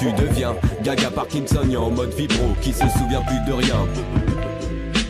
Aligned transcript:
tu 0.00 0.10
deviens 0.12 0.56
Gaga 0.82 1.10
Parkinson 1.10 1.68
en 1.76 1.90
mode 1.90 2.14
vibro 2.14 2.54
qui 2.62 2.72
se 2.72 2.88
souvient 2.88 3.20
plus 3.20 3.38
de 3.46 3.52
rien. 3.52 3.86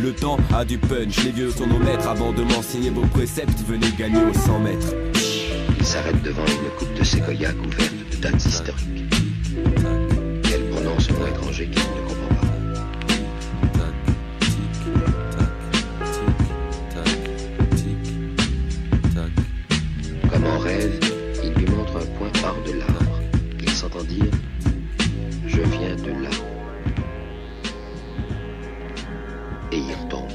Le 0.00 0.12
temps 0.12 0.36
a 0.52 0.64
du 0.64 0.78
punch, 0.78 1.22
les 1.24 1.30
vieux 1.30 1.52
sont 1.52 1.68
nos 1.68 1.78
maîtres 1.78 2.08
avant 2.08 2.32
de 2.32 2.42
m'enseigner 2.42 2.90
vos 2.90 3.06
préceptes, 3.06 3.60
venez 3.68 3.92
gagner 3.96 4.20
aux 4.20 4.34
100 4.34 4.58
mètres. 4.58 4.92
Il 5.78 5.84
s'arrête 5.86 6.20
devant 6.22 6.44
une 6.44 6.70
coupe 6.76 6.92
de 6.98 7.04
séquoia 7.04 7.52
couverte 7.52 7.94
de 8.10 8.16
dates 8.16 8.44
historiques. 8.44 9.14
Elle 10.52 10.70
prononce 10.70 11.08
un 11.08 11.12
mot 11.12 11.26
étranger 11.28 11.68
qu'il 11.68 11.82
ne 11.82 12.08
comprend 12.08 12.34
pas. 12.34 12.46
Comme 20.32 20.46
en 20.46 20.58
rêve, 20.58 20.98
il 21.44 21.52
lui 21.52 21.66
montre 21.70 21.96
un 21.96 22.06
point 22.18 22.32
hors 22.42 22.58
de 22.66 22.72
l'arbre. 22.76 23.20
Il 23.62 23.70
s'entend 23.70 24.02
dire 24.02 24.32
Je 25.60 25.66
viens 25.66 25.94
de 25.94 26.22
là. 26.22 26.30
Et 29.70 29.76
il 29.76 29.92
retombe. 29.92 30.30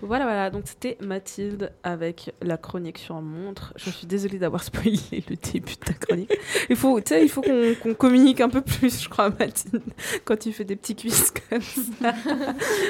Voilà, 0.00 0.26
voilà, 0.26 0.50
donc 0.50 0.62
c'était 0.66 0.96
Mathilde 1.00 1.72
avec 1.82 2.32
la 2.40 2.56
chronique 2.56 2.98
sur 2.98 3.20
montre. 3.20 3.72
Je 3.74 3.90
suis 3.90 4.06
désolée 4.06 4.38
d'avoir 4.38 4.62
spoilé 4.62 5.00
le 5.28 5.34
début 5.34 5.74
de 5.74 5.80
ta 5.86 5.92
chronique. 5.92 6.32
Il 6.70 6.76
faut, 6.76 7.00
faut 7.28 7.42
qu'on 7.42 7.94
communique 7.94 8.40
un 8.40 8.48
peu 8.48 8.60
plus, 8.60 9.02
je 9.02 9.08
crois, 9.08 9.30
Mathilde, 9.30 9.82
quand 10.24 10.38
tu 10.38 10.52
fais 10.52 10.64
des 10.64 10.76
petits 10.76 10.94
quiz 10.94 11.32
comme 11.50 11.60
ça. 11.60 12.14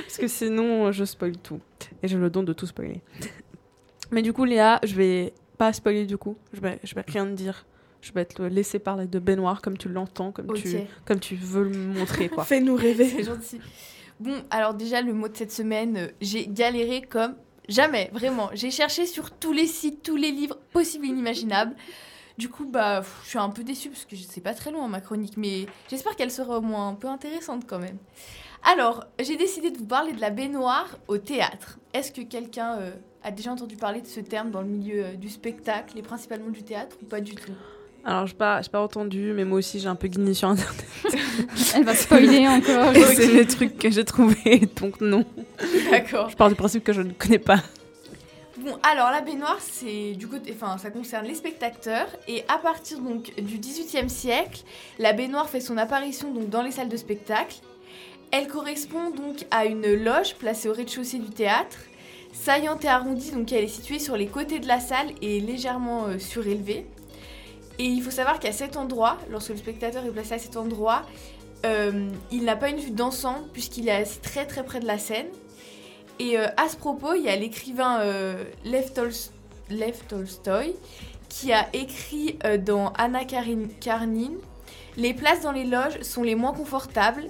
Parce 0.03 0.19
que 0.19 0.28
sinon, 0.28 0.92
je 0.92 1.06
spoil 1.06 1.39
tout. 1.39 1.61
Et 2.03 2.09
j'ai 2.09 2.19
le 2.19 2.28
don 2.28 2.42
de 2.42 2.53
tout 2.53 2.66
spoiler. 2.66 3.01
Mais 4.11 4.20
du 4.20 4.34
coup, 4.34 4.45
Léa, 4.45 4.80
je 4.84 4.95
vais 4.97 5.33
pas 5.56 5.73
spoiler 5.73 6.05
du 6.05 6.19
coup. 6.19 6.37
Je 6.53 6.61
vais, 6.61 6.78
je 6.84 6.95
vais 6.95 7.05
rien 7.09 7.25
dire. 7.25 7.64
Je 8.04 8.12
vais 8.12 8.26
te 8.26 8.42
laisser 8.42 8.78
parler 8.78 9.06
de 9.06 9.18
baignoire 9.18 9.62
comme 9.62 9.78
tu 9.78 9.88
l'entends, 9.88 10.30
comme, 10.30 10.52
tu, 10.52 10.76
comme 11.06 11.20
tu 11.20 11.36
veux 11.36 11.64
le 11.64 11.78
montrer. 11.78 12.30
Fais-nous 12.44 12.77
rêver. 12.77 13.08
C'est 13.08 13.24
gentil. 13.24 13.60
Bon, 14.20 14.44
alors 14.50 14.74
déjà, 14.74 15.00
le 15.00 15.14
mot 15.14 15.27
de 15.27 15.34
cette 15.34 15.50
semaine, 15.50 15.96
euh, 15.96 16.08
j'ai 16.20 16.46
galéré 16.46 17.00
comme 17.00 17.34
jamais, 17.66 18.11
vraiment. 18.12 18.50
J'ai 18.52 18.70
cherché 18.70 19.06
sur 19.06 19.30
tous 19.30 19.52
les 19.52 19.66
sites, 19.66 20.02
tous 20.02 20.16
les 20.16 20.33
livres 20.33 20.58
possibles 20.74 21.06
et 21.06 21.08
inimaginables. 21.08 21.74
Du 22.36 22.50
coup, 22.50 22.66
bah, 22.66 23.00
pff, 23.00 23.20
je 23.24 23.28
suis 23.30 23.38
un 23.38 23.48
peu 23.48 23.64
déçue 23.64 23.88
parce 23.88 24.05
que 24.05 24.16
c'est 24.16 24.42
pas 24.42 24.52
très 24.52 24.70
long 24.70 24.86
ma 24.86 25.00
chronique, 25.00 25.39
mais 25.39 25.64
j'espère 25.89 26.14
qu'elle 26.14 26.30
sera 26.30 26.58
au 26.58 26.61
moins 26.61 26.89
un 26.89 26.94
peu 26.94 27.08
intéressante 27.08 27.62
quand 27.66 27.78
même. 27.78 27.96
Alors, 28.70 29.05
j'ai 29.18 29.36
décidé 29.36 29.70
de 29.70 29.78
vous 29.78 29.86
parler 29.86 30.12
de 30.12 30.20
la 30.20 30.28
baignoire 30.28 30.98
au 31.08 31.16
théâtre. 31.16 31.78
Est-ce 31.94 32.12
que 32.12 32.20
quelqu'un 32.20 32.78
euh, 32.80 32.91
a 33.22 33.30
déjà 33.30 33.50
entendu 33.52 33.77
parler 33.77 34.02
de 34.02 34.06
ce 34.06 34.20
terme 34.20 34.50
dans 34.50 34.61
le 34.61 34.68
milieu 34.68 35.05
euh, 35.05 35.14
du 35.14 35.30
spectacle 35.30 35.98
et 35.98 36.02
principalement 36.02 36.50
du 36.50 36.62
théâtre 36.62 36.96
ou 37.02 37.06
pas 37.06 37.20
du 37.20 37.34
tout? 37.34 37.52
Alors, 38.05 38.27
je 38.27 38.33
n'ai 38.33 38.38
pas, 38.38 38.60
pas 38.70 38.83
entendu, 38.83 39.33
mais 39.34 39.44
moi 39.44 39.58
aussi, 39.58 39.80
j'ai 39.80 39.88
un 39.88 39.94
peu 39.94 40.08
guigné 40.08 40.34
sur 40.34 40.48
Internet. 40.48 40.84
Elle 41.74 41.84
va 41.84 41.94
spoiler 41.94 42.46
encore. 42.46 42.92
C'est 43.14 43.28
les 43.28 43.46
trucs 43.46 43.78
que 43.78 43.91
j'ai 43.91 44.05
trouvés, 44.05 44.69
donc 44.77 45.00
non. 45.00 45.24
D'accord. 45.91 46.28
Je 46.28 46.36
pars 46.36 46.48
du 46.50 46.55
principe 46.55 46.84
que 46.84 46.92
je 46.92 47.02
ne 47.02 47.12
connais 47.12 47.38
pas. 47.38 47.62
Bon, 48.58 48.78
alors 48.83 49.11
la 49.11 49.20
baignoire, 49.20 49.58
c'est 49.61 50.12
du 50.12 50.27
côté, 50.27 50.55
enfin, 50.55 50.78
ça 50.78 50.91
concerne 50.91 51.27
les 51.27 51.34
spectateurs 51.34 52.06
et 52.28 52.44
à 52.48 52.56
partir 52.56 52.98
donc 53.00 53.34
du 53.36 53.58
XVIIIe 53.58 54.08
siècle, 54.08 54.62
la 54.98 55.12
baignoire 55.12 55.50
fait 55.50 55.61
son 55.61 55.77
apparition 55.77 56.33
donc 56.33 56.48
dans 56.48 56.62
les 56.62 56.70
salles 56.70 56.89
de 56.89 56.96
spectacle. 56.96 57.56
Elle 58.30 58.46
correspond 58.46 59.11
donc 59.11 59.44
à 59.50 59.66
une 59.66 59.92
loge 59.92 60.36
placée 60.36 60.68
au 60.68 60.72
rez-de-chaussée 60.72 61.18
du 61.18 61.30
théâtre, 61.30 61.77
saillante 62.33 62.84
et 62.84 62.89
arrondie, 62.89 63.33
donc 63.33 63.52
elle 63.52 63.64
est 63.64 63.68
située 63.68 63.98
sur 63.98 64.16
les 64.16 64.28
côtés 64.28 64.61
de 64.61 64.66
la 64.68 64.80
salle 64.80 65.08
et 65.20 65.41
légèrement 65.41 66.06
euh, 66.06 66.18
surélevée. 66.18 66.86
Et 67.78 67.84
il 67.86 68.03
faut 68.03 68.11
savoir 68.11 68.39
qu'à 68.39 68.53
cet 68.53 68.77
endroit, 68.77 69.19
lorsque 69.30 69.50
le 69.50 69.56
spectateur 69.56 70.05
est 70.05 70.11
placé 70.11 70.34
à 70.34 70.39
cet 70.39 70.56
endroit, 70.56 71.03
euh, 71.67 72.08
il 72.30 72.44
n'a 72.44 72.56
pas 72.56 72.69
une 72.69 72.78
vue 72.78 72.91
d'ensemble 72.91 73.47
puisqu'il 73.53 73.89
est 73.89 73.92
assis 73.92 74.19
très 74.20 74.47
très 74.47 74.64
près 74.64 74.80
de 74.80 74.86
la 74.86 74.98
scène. 74.98 75.27
Et 76.20 76.39
euh, 76.39 76.47
à 76.56 76.69
ce 76.69 76.77
propos, 76.77 77.14
il 77.14 77.22
y 77.25 77.28
a 77.28 77.36
l'écrivain 77.36 78.01
euh, 78.01 78.45
Lev, 78.64 78.92
Tols- 78.92 79.30
Lev 79.70 79.96
Tolstoï 80.08 80.74
qui 81.29 81.52
a 81.52 81.67
écrit 81.73 82.39
euh, 82.45 82.58
dans 82.58 82.92
Anna 82.96 83.24
Karin- 83.24 83.67
Karenine 83.80 84.36
Les 84.96 85.12
places 85.14 85.41
dans 85.41 85.51
les 85.51 85.64
loges 85.64 86.01
sont 86.02 86.23
les 86.23 86.36
moins 86.36 86.52
confortables. 86.52 87.24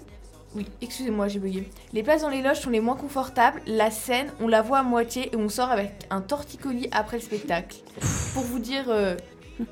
Oui, 0.55 0.66
excusez-moi, 0.82 1.26
j'ai 1.28 1.38
bugué. 1.38 1.69
Les 1.94 2.03
places 2.03 2.21
dans 2.22 2.28
les 2.28 2.43
loges 2.43 2.61
sont 2.61 2.71
les 2.71 2.81
moins 2.81 2.94
confortables. 2.97 3.62
La 3.66 3.91
scène, 3.91 4.31
on 4.41 4.47
la 4.47 4.61
voit 4.62 4.81
à 4.81 4.82
moitié 4.82 5.31
et 5.32 5.37
on 5.37 5.49
sort 5.49 5.71
avec 5.71 5.91
un 6.11 6.21
torticolis 6.21 6.88
après 6.93 7.16
le 7.16 7.22
spectacle. 7.22 7.78
Pour 8.34 8.43
vous 8.44 8.59
dire 8.59 8.84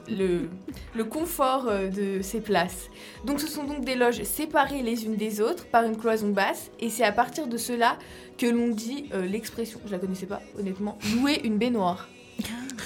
le, 0.08 0.48
le 0.94 1.04
confort 1.04 1.66
euh, 1.68 1.88
de 1.88 2.22
ces 2.22 2.40
places. 2.40 2.88
Donc 3.24 3.40
ce 3.40 3.46
sont 3.46 3.64
donc 3.64 3.84
des 3.84 3.94
loges 3.94 4.22
séparées 4.22 4.82
les 4.82 5.04
unes 5.04 5.16
des 5.16 5.40
autres 5.40 5.66
par 5.66 5.84
une 5.84 5.96
cloison 5.96 6.28
basse 6.28 6.70
et 6.80 6.88
c'est 6.90 7.04
à 7.04 7.12
partir 7.12 7.46
de 7.46 7.56
cela 7.56 7.96
que 8.38 8.46
l'on 8.46 8.68
dit 8.68 9.06
euh, 9.12 9.26
l'expression, 9.26 9.80
je 9.86 9.92
la 9.92 9.98
connaissais 9.98 10.26
pas 10.26 10.40
honnêtement, 10.58 10.98
louer 11.16 11.40
une 11.44 11.58
baignoire. 11.58 12.08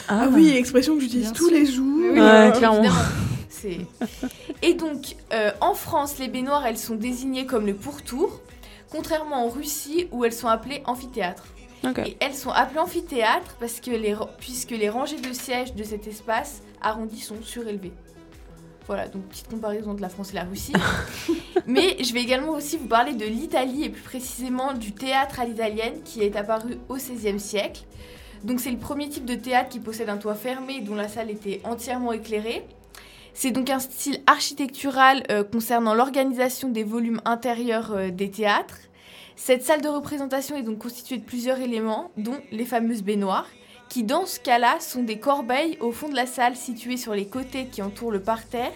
Ah, 0.08 0.28
oui, 0.32 0.50
expression 0.50 0.94
que 0.94 1.00
j'utilise 1.00 1.32
tous 1.32 1.48
sûr. 1.48 1.58
les 1.58 1.66
jours. 1.66 1.98
Oui, 2.12 2.20
Ouais, 2.20 2.52
clairement. 2.56 2.82
Et 4.62 4.74
donc 4.74 5.16
euh, 5.32 5.50
en 5.60 5.74
France, 5.74 6.18
les 6.18 6.28
baignoires 6.28 6.64
elles 6.66 6.78
sont 6.78 6.94
désignées 6.94 7.46
comme 7.46 7.66
le 7.66 7.74
pourtour, 7.74 8.40
contrairement 8.90 9.44
en 9.44 9.48
Russie 9.48 10.06
où 10.12 10.24
elles 10.24 10.32
sont 10.32 10.48
appelées 10.48 10.82
amphithéâtres. 10.86 11.46
Et 11.84 12.16
elles 12.20 12.34
sont 12.34 12.50
appelées 12.50 12.80
amphithéâtres 12.80 13.56
parce 13.60 13.80
que 13.80 13.90
les, 13.90 14.16
puisque 14.38 14.72
les 14.72 14.88
rangées 14.88 15.20
de 15.20 15.32
sièges 15.32 15.74
de 15.74 15.84
cet 15.84 16.06
espace 16.06 16.62
arrondi 16.82 17.20
sont 17.20 17.42
surélevées. 17.42 17.92
Voilà, 18.86 19.08
donc 19.08 19.24
petite 19.24 19.48
comparaison 19.48 19.94
de 19.94 20.00
la 20.00 20.08
France 20.08 20.30
et 20.30 20.34
la 20.34 20.44
Russie. 20.44 20.72
Mais 21.66 21.96
je 22.02 22.12
vais 22.12 22.22
également 22.22 22.52
aussi 22.52 22.76
vous 22.76 22.86
parler 22.86 23.14
de 23.14 23.24
l'Italie 23.24 23.84
et 23.84 23.88
plus 23.88 24.02
précisément 24.02 24.72
du 24.74 24.92
théâtre 24.92 25.40
à 25.40 25.44
l'italienne 25.44 26.02
qui 26.04 26.22
est 26.22 26.36
apparu 26.36 26.78
au 26.88 26.94
XVIe 26.94 27.40
siècle. 27.40 27.82
Donc 28.44 28.60
c'est 28.60 28.70
le 28.70 28.78
premier 28.78 29.08
type 29.08 29.24
de 29.24 29.34
théâtre 29.34 29.70
qui 29.70 29.80
possède 29.80 30.08
un 30.08 30.18
toit 30.18 30.36
fermé 30.36 30.80
dont 30.80 30.94
la 30.94 31.08
salle 31.08 31.30
était 31.30 31.60
entièrement 31.64 32.12
éclairée. 32.12 32.64
C'est 33.34 33.50
donc 33.50 33.68
un 33.70 33.80
style 33.80 34.22
architectural 34.26 35.24
euh, 35.30 35.42
concernant 35.42 35.94
l'organisation 35.94 36.68
des 36.68 36.84
volumes 36.84 37.20
intérieurs 37.24 37.92
euh, 37.92 38.10
des 38.10 38.30
théâtres. 38.30 38.78
Cette 39.36 39.62
salle 39.62 39.82
de 39.82 39.88
représentation 39.88 40.56
est 40.56 40.62
donc 40.62 40.78
constituée 40.78 41.18
de 41.18 41.24
plusieurs 41.24 41.60
éléments, 41.60 42.10
dont 42.16 42.38
les 42.50 42.64
fameuses 42.64 43.02
baignoires, 43.02 43.46
qui 43.90 44.02
dans 44.02 44.26
ce 44.26 44.40
cas-là 44.40 44.80
sont 44.80 45.02
des 45.02 45.18
corbeilles 45.18 45.76
au 45.80 45.92
fond 45.92 46.08
de 46.08 46.16
la 46.16 46.26
salle 46.26 46.56
situées 46.56 46.96
sur 46.96 47.14
les 47.14 47.26
côtés 47.26 47.66
qui 47.66 47.82
entourent 47.82 48.10
le 48.10 48.20
parterre 48.20 48.72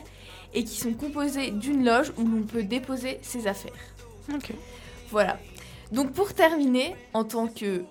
et 0.53 0.63
qui 0.63 0.77
sont 0.77 0.93
composées 0.93 1.51
d'une 1.51 1.85
loge 1.85 2.13
où 2.19 2.27
l'on 2.27 2.43
peut 2.43 2.63
déposer 2.63 3.19
ses 3.23 3.47
affaires. 3.47 3.73
Ok. 4.33 4.53
Voilà. 5.11 5.39
Donc 5.93 6.13
pour 6.13 6.35
terminer, 6.35 6.95
en 7.15 7.25
tant 7.25 7.49
que 7.49 7.83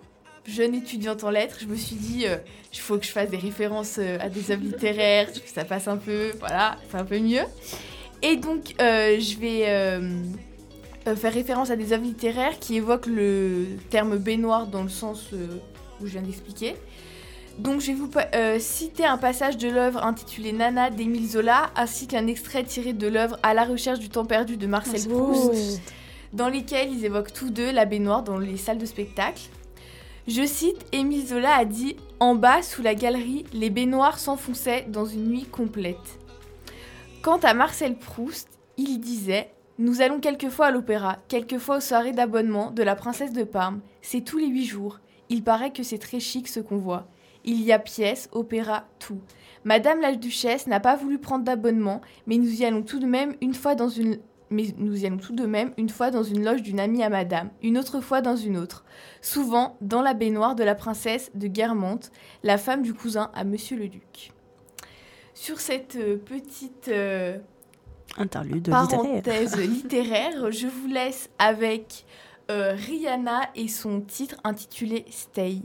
jeune 0.46 0.76
étudiante 0.76 1.24
en 1.24 1.32
lettres, 1.32 1.58
je 1.60 1.66
me 1.66 1.76
suis 1.76 1.96
dit, 1.96 2.28
euh, 2.28 2.38
il 2.72 2.80
faut 2.80 2.98
que 2.98 3.06
je 3.06 3.12
fasse 3.12 3.30
des 3.30 3.38
références 3.38 3.98
euh, 3.98 4.18
à 4.22 4.30
des 4.30 4.52
œuvres 4.52 4.64
littéraires, 4.64 5.32
que 5.34 5.50
ça 5.50 5.66
passe 5.66 5.88
un 5.88 5.98
peu, 5.98 6.32
voilà, 6.40 6.78
c'est 6.90 6.98
un 6.98 7.04
peu 7.06 7.20
mieux. 7.20 7.44
Et 8.22 8.36
donc 8.36 8.76
euh, 8.80 9.20
je 9.20 9.38
vais 9.38 10.00
euh, 11.08 11.16
faire 11.16 11.34
référence 11.34 11.70
à 11.70 11.76
des 11.76 11.94
œuvres 11.94 12.04
littéraires 12.04 12.60
qui 12.60 12.76
évoquent 12.76 13.08
le 13.08 13.66
terme 13.90 14.18
baignoire 14.18 14.68
dans 14.68 14.84
le 14.84 14.90
sens 14.90 15.28
euh, 15.34 15.48
où 16.02 16.06
je 16.06 16.12
viens 16.12 16.22
d'expliquer. 16.22 16.76
Donc 17.58 17.82
je 17.82 17.88
vais 17.88 17.94
vous 17.94 18.10
euh, 18.36 18.58
citer 18.60 19.06
un 19.06 19.18
passage 19.18 19.58
de 19.58 19.70
l'œuvre 19.70 20.04
intitulée 20.04 20.54
Nana 20.54 20.90
d'Émile 20.90 21.28
Zola, 21.28 21.72
ainsi 21.76 22.08
qu'un 22.08 22.28
extrait 22.28 22.64
tiré 22.64 22.94
de 22.94 23.08
l'œuvre 23.08 23.38
À 23.44 23.54
la 23.54 23.66
recherche 23.66 24.00
du 24.00 24.10
temps 24.10 24.26
perdu 24.26 24.56
de 24.56 24.68
Marcel 24.68 25.08
Proust 25.10 25.82
dans 26.32 26.48
lesquels 26.48 26.92
ils 26.92 27.06
évoquent 27.06 27.34
tous 27.34 27.50
deux 27.50 27.72
la 27.72 27.86
baignoire 27.86 28.24
dans 28.24 28.38
les 28.38 28.58
salles 28.58 28.78
de 28.78 28.86
spectacle. 28.86 29.42
Je 30.28 30.46
cite, 30.46 30.86
Émile 30.92 31.26
Zola 31.26 31.56
a 31.56 31.66
dit 31.66 31.96
En 32.20 32.36
bas, 32.36 32.62
sous 32.62 32.82
la 32.82 32.94
galerie, 32.94 33.46
les 33.52 33.70
baignoires 33.70 34.20
s'enfonçaient 34.20 34.86
dans 34.88 35.06
une 35.06 35.28
nuit 35.28 35.46
complète. 35.46 35.98
Quant 37.22 37.40
à 37.40 37.54
Marcel 37.54 37.96
Proust, 37.96 38.48
il 38.78 39.00
disait 39.00 39.50
Nous 39.80 40.02
allons 40.02 40.20
quelquefois 40.20 40.66
à 40.66 40.72
l'opéra, 40.72 41.20
quelquefois 41.30 41.78
aux 41.78 41.80
soirées 41.80 42.12
d'abonnement 42.12 42.70
de 42.72 42.84
la 42.84 42.98
princesse 42.98 43.32
de 43.32 43.46
Parme. 43.46 43.80
C'est 44.02 44.26
tous 44.26 44.38
les 44.38 44.48
huit 44.48 44.66
jours. 44.66 45.00
Il 45.30 45.42
paraît 45.42 45.72
que 45.72 45.84
c'est 45.84 45.98
très 45.98 46.20
chic 46.20 46.50
ce 46.50 46.60
qu'on 46.60 46.76
voit. 46.76 47.08
Il 47.46 47.62
y 47.62 47.72
a 47.72 47.80
pièces, 47.80 48.28
opéra, 48.34 48.88
tout. 49.00 49.22
Madame 49.64 50.02
la 50.02 50.14
duchesse 50.14 50.68
n'a 50.68 50.82
pas 50.82 50.98
voulu 50.98 51.18
prendre 51.18 51.46
d'abonnement, 51.46 52.02
mais 52.28 52.36
nous 52.36 52.62
y 52.62 52.66
allons 52.66 52.82
tout 52.82 53.00
de 53.00 53.06
même 53.06 53.36
une 53.40 53.54
fois 53.54 53.76
dans 53.76 53.88
une 53.88 54.20
mais 54.50 54.66
nous 54.78 55.04
y 55.04 55.06
allons 55.06 55.18
tout 55.18 55.36
de 55.36 55.46
même 55.46 55.72
une 55.78 55.90
fois 55.90 56.12
dans 56.12 56.24
une 56.24 56.44
loge 56.44 56.64
d'une 56.64 56.80
amie 56.82 57.04
à 57.04 57.10
madame, 57.10 57.50
une 57.62 57.78
autre 57.78 58.02
fois 58.02 58.20
dans 58.20 58.36
une 58.36 58.58
autre. 58.58 58.84
Souvent 59.22 59.78
dans 59.80 60.02
la 60.02 60.14
baignoire 60.14 60.56
de 60.56 60.64
la 60.66 60.76
princesse 60.76 61.32
de 61.36 61.48
Guermantes, 61.48 62.12
la 62.44 62.58
femme 62.58 62.82
du 62.82 62.94
cousin 62.94 63.32
à 63.34 63.46
monsieur 63.46 63.78
le 63.78 63.88
duc. 63.88 64.34
Sur 65.36 65.62
cette 65.62 65.96
euh, 65.96 66.18
petite 66.18 66.90
euh, 66.90 67.38
Interlude 68.18 68.70
parenthèse 68.70 69.56
littéraire, 69.58 70.52
je 70.52 70.68
vous 70.68 70.88
laisse 70.88 71.30
avec 71.38 72.06
euh, 72.52 72.74
Rihanna 72.74 73.42
et 73.56 73.68
son 73.68 74.02
titre 74.02 74.36
intitulé 74.44 75.06
Stay. 75.10 75.62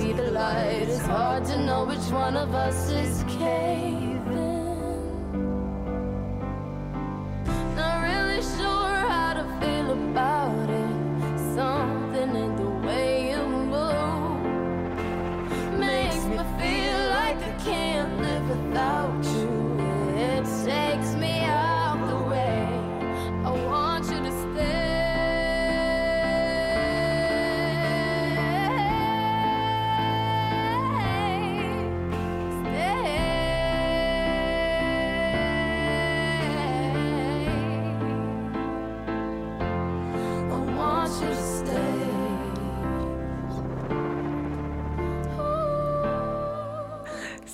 See 0.00 0.12
the 0.12 0.30
light, 0.30 0.88
it's 0.88 0.98
hard 0.98 1.44
to 1.44 1.58
know 1.62 1.84
which 1.84 2.06
one 2.10 2.36
of 2.36 2.54
us 2.54 2.90
is 2.90 3.22
caving. 3.38 4.09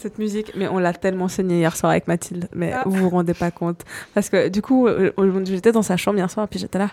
Cette 0.06 0.19
musique, 0.20 0.53
mais 0.55 0.69
on 0.69 0.79
l'a 0.79 0.93
tellement 0.93 1.26
saignée 1.26 1.56
hier 1.58 1.76
soir 1.76 1.91
avec 1.91 2.06
Mathilde, 2.06 2.49
mais 2.55 2.70
Ah. 2.73 2.85
vous 2.87 2.93
vous 2.93 3.08
rendez 3.08 3.35
pas 3.35 3.50
compte. 3.50 3.81
Parce 4.14 4.29
que 4.29 4.47
du 4.49 4.62
coup, 4.62 4.87
euh, 4.87 5.11
j'étais 5.44 5.73
dans 5.73 5.82
sa 5.82 5.97
chambre 5.97 6.17
hier 6.19 6.31
soir, 6.31 6.47
puis 6.47 6.60
j'étais 6.60 6.79
là, 6.79 6.91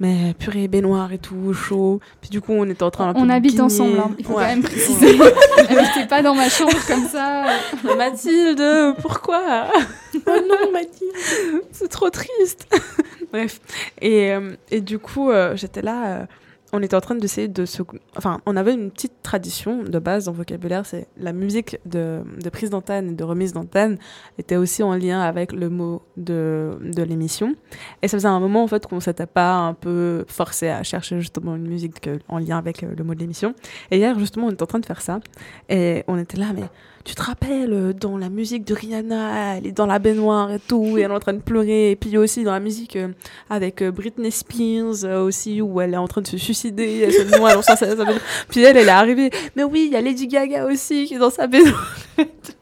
mais 0.00 0.34
purée, 0.36 0.66
baignoire 0.66 1.12
et 1.12 1.18
tout, 1.18 1.54
chaud. 1.54 2.00
Puis 2.20 2.30
du 2.30 2.40
coup, 2.40 2.50
on 2.50 2.68
était 2.68 2.82
en 2.82 2.90
train 2.90 3.10
un 3.10 3.14
peu 3.14 3.20
On 3.20 3.28
habite 3.28 3.60
ensemble, 3.60 3.96
hein, 3.96 4.10
il 4.18 4.24
faut 4.24 4.32
Ouais. 4.32 4.42
quand 4.42 4.48
même 4.48 4.62
préciser. 4.64 5.12
N'était 5.70 6.08
pas 6.08 6.20
dans 6.20 6.34
ma 6.34 6.48
chambre 6.48 6.74
comme 6.88 7.04
ça. 7.06 7.44
Mais 7.84 7.94
Mathilde, 7.94 8.96
pourquoi? 9.00 9.68
Oh 10.16 10.18
non, 10.26 10.72
Mathilde. 10.72 11.62
C'est 11.70 11.86
trop 11.88 12.10
triste. 12.10 12.66
Bref. 13.32 13.60
Et, 14.00 14.32
euh, 14.32 14.56
et 14.72 14.80
du 14.80 14.98
coup, 14.98 15.30
euh, 15.30 15.54
j'étais 15.54 15.82
là. 15.82 16.26
On 16.72 16.82
était 16.82 16.96
en 16.96 17.00
train 17.00 17.14
d'essayer 17.14 17.48
de 17.48 17.66
se. 17.66 17.82
Enfin, 18.16 18.40
on 18.46 18.56
avait 18.56 18.74
une 18.74 18.90
petite 18.90 19.22
tradition 19.22 19.82
de 19.82 19.98
base 19.98 20.24
dans 20.24 20.32
le 20.32 20.38
vocabulaire 20.38 20.86
c'est 20.86 21.06
la 21.18 21.32
musique 21.32 21.78
de, 21.86 22.22
de 22.42 22.50
prise 22.50 22.70
d'antenne 22.70 23.10
et 23.10 23.14
de 23.14 23.24
remise 23.24 23.52
d'antenne 23.52 23.98
était 24.38 24.56
aussi 24.56 24.82
en 24.82 24.94
lien 24.94 25.20
avec 25.20 25.52
le 25.52 25.68
mot 25.68 26.02
de, 26.16 26.78
de 26.80 27.02
l'émission. 27.02 27.54
Et 28.00 28.08
ça 28.08 28.16
faisait 28.16 28.28
un 28.28 28.40
moment, 28.40 28.62
en 28.62 28.66
fait, 28.66 28.86
qu'on 28.86 29.00
s'était 29.00 29.26
pas 29.26 29.54
un 29.54 29.74
peu 29.74 30.24
forcé 30.28 30.68
à 30.68 30.82
chercher 30.82 31.20
justement 31.20 31.56
une 31.56 31.66
musique 31.66 32.08
en 32.28 32.38
lien 32.38 32.58
avec 32.58 32.82
euh, 32.82 32.94
le 32.96 33.04
mot 33.04 33.14
de 33.14 33.20
l'émission. 33.20 33.54
Et 33.90 33.98
hier, 33.98 34.18
justement, 34.18 34.46
on 34.46 34.50
était 34.50 34.62
en 34.62 34.66
train 34.66 34.80
de 34.80 34.86
faire 34.86 35.02
ça. 35.02 35.20
Et 35.68 36.04
on 36.08 36.18
était 36.18 36.38
là, 36.38 36.52
mais 36.54 36.64
tu 37.04 37.14
te 37.14 37.22
rappelles, 37.22 37.72
euh, 37.72 37.92
dans 37.92 38.16
la 38.16 38.28
musique 38.28 38.64
de 38.64 38.74
Rihanna, 38.74 39.56
elle 39.56 39.66
est 39.66 39.72
dans 39.72 39.86
la 39.86 39.98
baignoire 39.98 40.52
et 40.52 40.60
tout, 40.60 40.96
et 40.96 41.02
elle 41.02 41.10
est 41.10 41.14
en 41.14 41.20
train 41.20 41.32
de 41.32 41.40
pleurer. 41.40 41.90
Et 41.90 41.96
puis 41.96 42.16
aussi 42.16 42.44
dans 42.44 42.52
la 42.52 42.60
musique 42.60 42.96
euh, 42.96 43.08
avec 43.50 43.82
euh, 43.82 43.90
Britney 43.90 44.30
Spears 44.30 45.04
aussi, 45.24 45.60
où 45.60 45.80
elle 45.80 45.94
est 45.94 45.98
en 45.98 46.08
train 46.08 46.20
de 46.20 46.26
se 46.26 46.38
suicider, 46.38 47.00
elle 47.04 47.12
se. 47.12 48.18
Puis 48.48 48.62
elle, 48.62 48.76
elle 48.76 48.86
est 48.86 48.90
arrivée. 48.90 49.30
Mais 49.56 49.64
oui, 49.64 49.86
il 49.86 49.92
y 49.92 49.96
a 49.96 50.00
Lady 50.00 50.28
Gaga 50.28 50.66
aussi 50.66 51.06
qui 51.06 51.14
est 51.14 51.18
dans 51.18 51.30
sa 51.30 51.46
baignoire. 51.46 51.96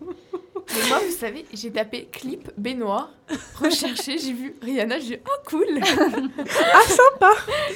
Mais 0.75 0.89
moi, 0.89 0.99
vous 1.05 1.13
savez, 1.13 1.45
j'ai 1.53 1.71
tapé 1.71 2.09
clip 2.13 2.51
baignoire, 2.57 3.11
recherché, 3.61 4.19
j'ai 4.19 4.33
vu 4.33 4.55
Rihanna, 4.63 4.99
j'ai 5.01 5.17
dit 5.17 5.23
oh 5.27 5.41
cool 5.49 5.67
Ah, 6.75 6.81
sympa. 6.87 7.31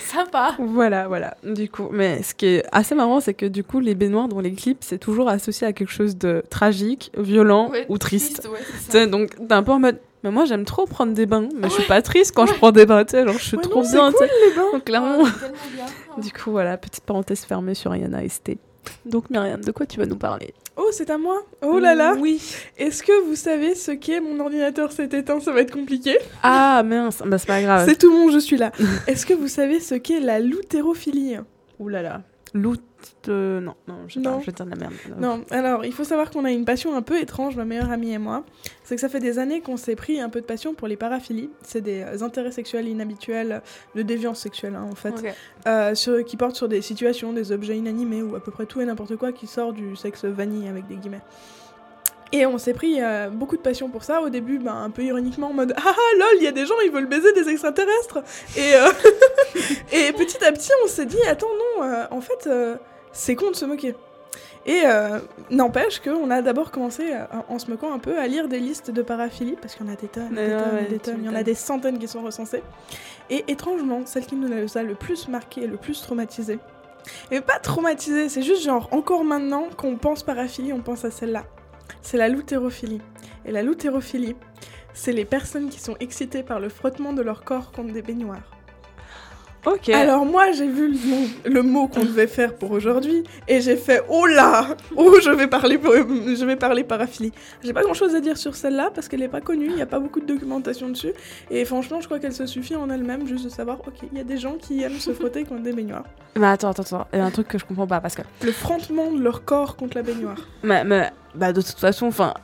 Sympa 0.07 0.55
Voilà, 0.59 1.09
voilà. 1.09 1.37
Du 1.43 1.69
coup, 1.69 1.89
mais 1.91 2.23
ce 2.23 2.35
qui 2.35 2.47
est 2.47 2.65
assez 2.73 2.95
marrant, 2.95 3.21
c'est 3.21 3.35
que 3.35 3.47
du 3.47 3.65
coup, 3.65 3.81
les 3.81 3.95
baignoires 3.95 4.29
dans 4.29 4.41
les 4.41 4.53
clips, 4.53 4.83
c'est 4.83 4.99
toujours 4.99 5.29
associé 5.29 5.67
à 5.67 5.73
quelque 5.73 5.91
chose 5.93 6.17
de 6.17 6.43
tragique, 6.51 7.11
violent 7.17 7.71
Ouais, 7.71 7.87
ou 7.89 7.99
triste. 7.99 8.49
ouais, 8.53 8.59
c'est 8.67 8.87
ça. 8.87 8.93
sais, 8.93 9.07
donc, 9.07 9.35
t'es 9.49 9.55
un 9.55 9.63
peu 9.63 9.73
en 9.73 9.81
mode. 9.81 9.99
Mais 10.23 10.31
moi, 10.31 10.47
j'aime 10.47 10.65
trop 10.65 10.87
prendre 10.87 11.13
des 11.13 11.27
bains, 11.27 11.49
mais 11.55 11.69
je 11.69 11.75
suis 11.75 11.83
pas 11.83 12.01
triste 12.01 12.33
quand 12.35 12.47
je 12.47 12.55
prends 12.55 12.73
des 12.73 12.87
bains, 12.87 13.05
tu 13.05 13.11
sais, 13.11 13.25
genre, 13.27 13.37
je 13.37 13.45
suis 13.45 13.57
Ouais, 13.59 13.63
trop 13.63 13.83
non, 13.83 13.91
bien, 13.91 14.11
sais. 14.13 14.31
Les 14.49 14.55
bains. 14.57 14.73
Donc, 14.73 14.85
clairement. 14.85 15.23
bien. 15.23 15.85
Du 16.17 16.33
coup, 16.33 16.51
voilà, 16.53 16.79
petite 16.79 17.05
parenthèse 17.05 17.41
fermée 17.45 17.75
sur 17.75 17.91
Rihanna 17.91 18.25
et 18.25 18.29
Sté. 18.31 18.57
Donc, 19.07 19.31
Myriam, 19.31 19.63
de 19.63 19.71
quoi 19.71 19.87
tu 19.87 19.99
vas 19.99 20.07
nous 20.07 20.17
parler 20.17 20.55
Oh, 20.77 20.89
c'est 20.91 21.09
à 21.11 21.19
moi. 21.19 21.43
Oh 21.63 21.79
là 21.79 21.95
là. 21.95 22.15
Oui. 22.19 22.43
Est-ce 22.79 23.03
que 23.03 23.25
vous 23.27 23.37
savez 23.37 23.75
ce 23.75 23.93
qu'est 23.93 24.21
mon 24.21 24.41
ordinateur 24.41 24.91
s'est 24.91 25.09
éteint 25.13 25.41
Ça 25.41 25.53
va 25.53 25.61
être 25.61 25.73
compliqué. 25.73 26.17
Ah, 26.43 26.83
mince, 26.85 27.23
bah, 27.25 27.39
c'est 27.39 27.47
pas 27.47 27.63
grave. 27.63 27.89
C'est 27.89 27.97
tout 27.99 28.11
bon, 28.11 28.31
je 28.31 28.39
suis 28.39 28.57
là. 28.57 28.73
Est-ce 29.07 29.25
que 29.25 29.35
vous 29.35 29.49
savez 29.49 29.79
ce 29.79 29.95
qu'est 29.95 30.21
la 30.21 30.41
lutérophilie 30.41 31.37
Ouh 31.79 31.89
là 31.89 32.03
là. 32.03 32.23
Loot. 32.55 32.81
euh, 33.29 33.61
Non, 33.61 33.75
non, 33.89 33.97
je 34.07 34.21
pas, 34.21 34.31
Non. 34.31 34.41
je 34.41 34.47
vais 34.47 34.53
dire 34.53 34.65
de 34.65 34.71
la 34.71 34.77
merde. 34.77 34.93
Non, 35.19 35.45
alors 35.51 35.85
il 35.85 35.93
faut 35.93 36.05
savoir 36.05 36.31
qu'on 36.31 36.45
a 36.45 36.51
une 36.53 36.65
passion 36.65 36.95
un 36.97 37.03
peu 37.03 37.21
étrange, 37.21 37.57
ma 37.57 37.65
meilleure 37.65 37.91
amie 37.91 38.13
et 38.13 38.19
moi. 38.19 38.45
C'est 38.85 38.95
que 38.95 39.01
ça 39.01 39.09
fait 39.09 39.19
des 39.21 39.39
années 39.39 39.61
qu'on 39.61 39.77
s'est 39.77 39.97
pris 39.97 40.21
un 40.21 40.29
peu 40.29 40.41
de 40.41 40.47
passion 40.47 40.73
pour 40.75 40.87
les 40.89 40.97
paraphilies. 40.97 41.51
C'est 41.63 41.81
des 41.81 42.01
euh, 42.03 42.23
intérêts 42.25 42.53
sexuels 42.53 42.87
inhabituels, 42.89 43.61
de 43.95 44.03
déviance 44.03 44.39
sexuelle 44.41 44.77
hein, 44.77 44.87
en 44.91 44.95
fait, 44.95 45.11
Ok. 45.19 45.35
euh, 45.67 45.95
sur- 45.95 46.25
qui 46.25 46.37
portent 46.37 46.57
sur 46.57 46.69
des 46.69 46.81
situations, 46.81 47.33
des 47.33 47.51
objets 47.53 47.77
inanimés 47.77 48.23
ou 48.23 48.37
à 48.37 48.41
peu 48.43 48.53
près 48.53 48.67
tout 48.67 48.81
et 48.81 48.85
n'importe 48.87 49.17
quoi 49.17 49.33
qui 49.33 49.47
sort 49.49 49.73
du 49.73 49.97
sexe 49.97 50.25
vanille 50.25 50.69
avec 50.69 50.87
des 50.87 50.95
guillemets. 50.97 51.23
Et 52.35 52.47
on 52.47 52.59
s'est 52.59 52.75
pris 52.75 53.01
euh, 53.01 53.31
beaucoup 53.31 53.57
de 53.57 53.63
passion 53.63 53.89
pour 53.89 54.03
ça. 54.03 54.21
Au 54.21 54.29
début, 54.29 54.59
ben, 54.59 54.75
un 54.75 54.91
peu 54.91 55.05
ironiquement, 55.05 55.51
en 55.51 55.53
mode 55.53 55.73
Ah 55.79 55.83
ah 55.87 56.19
lol, 56.19 56.35
il 56.39 56.43
y 56.43 56.49
a 56.49 56.53
des 56.53 56.67
gens, 56.67 56.75
ils 56.85 56.91
veulent 56.91 57.07
baiser 57.07 57.33
des 57.33 57.49
extraterrestres. 57.49 58.25
Et, 58.57 58.75
euh, 58.75 58.89
et 59.93 60.13
petit 60.13 60.45
à 60.45 60.51
petit, 60.51 60.73
on 60.85 60.89
s'est 60.89 61.07
dit 61.07 61.23
Attends, 61.29 61.47
non, 61.47 61.85
euh, 61.85 62.07
en 62.11 62.21
fait, 62.21 62.49
c'est 63.13 63.37
con 63.37 63.53
de 63.53 63.57
se 63.57 63.65
moquer. 63.65 63.95
Et 64.67 64.83
n'empêche 65.51 66.01
qu'on 66.01 66.31
a 66.31 66.41
d'abord 66.43 66.71
commencé, 66.71 67.13
en 67.49 67.59
se 67.59 67.71
moquant 67.71 67.93
un 67.93 67.99
peu, 67.99 68.19
à 68.19 68.27
lire 68.27 68.49
des 68.49 68.59
listes 68.59 68.91
de 68.91 69.03
paraphilie, 69.03 69.57
parce 69.61 69.75
qu'il 69.75 69.87
y 69.87 69.89
en 69.91 69.93
a 69.93 69.97
des 69.97 70.09
tonnes, 70.09 70.31
des 70.31 70.37
ouais, 70.37 70.57
tonnes, 70.57 70.75
ouais, 70.75 70.89
des 70.89 70.99
tonnes, 70.99 71.19
il 71.21 71.27
y 71.27 71.29
en 71.29 71.35
a 71.35 71.43
des 71.43 71.55
centaines 71.55 71.99
qui 71.99 72.09
sont 72.09 72.23
recensées. 72.23 72.63
Et 73.29 73.45
étrangement, 73.47 74.07
celle 74.07 74.25
qui 74.25 74.37
nous 74.37 74.51
a 74.77 74.83
le 74.83 74.95
plus 74.95 75.29
marqué 75.29 75.65
et 75.65 75.67
le 75.67 75.77
plus 75.77 76.01
traumatisé, 76.01 76.59
et 77.31 77.43
pas 77.43 77.59
traumatisé, 77.59 78.31
c'est 78.31 78.43
juste 78.43 78.63
genre, 78.65 78.89
encore 78.91 79.23
maintenant, 79.23 79.69
qu'on 79.77 79.97
pense 79.97 80.23
paraphilie, 80.23 80.73
on 80.73 80.81
pense 80.81 81.05
à 81.05 81.11
celle-là. 81.11 81.45
C'est 82.03 82.19
la 82.19 82.29
loutérophilie. 82.29 83.01
Et 83.45 83.53
la 83.53 83.63
loutérophilie, 83.63 84.37
c'est 84.93 85.13
les 85.13 85.25
personnes 85.25 85.69
qui 85.69 85.81
sont 85.81 85.97
excitées 86.01 86.43
par 86.43 86.61
le 86.61 86.69
frottement 86.69 87.13
de 87.13 87.23
leur 87.23 87.45
corps 87.45 87.73
contre 87.73 87.93
des 87.93 88.03
baignoires. 88.03 88.51
Ok. 89.67 89.89
Alors 89.91 90.25
moi 90.25 90.53
j'ai 90.53 90.69
vu 90.69 90.95
le, 91.45 91.63
mot 91.63 91.89
qu'on 91.89 92.05
devait 92.05 92.27
faire 92.27 92.55
pour 92.55 92.71
aujourd'hui 92.73 93.25
et 93.49 93.61
j'ai 93.61 93.77
fait 93.77 94.03
oh 94.09 94.27
là 94.27 94.77
oh 94.97 95.15
je 95.23 95.31
vais 95.31 95.47
parler 95.47 95.79
pour- 95.79 95.95
je 95.95 96.45
vais 96.45 96.57
parler 96.57 96.85
paraphilie. 96.85 97.33
J'ai 97.63 97.73
pas 97.73 97.83
grand 97.83 97.95
chose 97.95 98.15
à 98.15 98.21
dire 98.21 98.37
sur 98.37 98.55
celle-là 98.55 98.91
parce 98.95 99.09
qu'elle 99.09 99.23
est 99.23 99.29
pas 99.29 99.41
connue, 99.41 99.69
il 99.71 99.79
y 99.79 99.83
a 99.83 99.87
pas 99.87 99.99
beaucoup 99.99 100.21
de 100.21 100.27
documentation 100.27 100.89
dessus 100.89 101.13
et 101.51 101.65
franchement 101.65 102.01
je 102.01 102.07
crois 102.07 102.19
qu'elle 102.19 102.35
se 102.35 102.47
suffit 102.47 102.77
en 102.77 102.91
elle-même 102.91 103.27
juste 103.27 103.45
de 103.45 103.49
savoir 103.49 103.81
ok 103.87 103.95
il 104.13 104.19
y 104.19 104.21
a 104.21 104.25
des 104.25 104.37
gens 104.37 104.55
qui 104.55 104.83
aiment 104.83 104.99
se 104.99 105.13
frotter 105.13 105.45
contre 105.45 105.63
des 105.63 105.73
baignoires. 105.73 106.05
Mais 106.37 106.47
attends, 106.47 106.71
attends, 106.71 106.83
attends. 106.83 107.07
Il 107.13 107.19
y 107.19 107.23
a 107.23 107.25
un 107.25 107.31
truc 107.31 107.49
que 107.49 107.59
je 107.59 107.65
comprends 107.65 107.87
pas 107.87 108.01
parce 108.01 108.15
que. 108.15 108.23
Le 108.43 108.53
frottement 108.53 109.11
de 109.13 109.21
leur 109.21 109.45
corps 109.45 109.77
contre 109.77 109.97
la 109.97 110.03
baignoire. 110.03 110.39
Mais, 110.63 110.85
mais, 110.85 111.11
bah, 111.35 111.53
de 111.53 111.61
toute 111.61 111.79
façon, 111.79 112.07
enfin. 112.07 112.35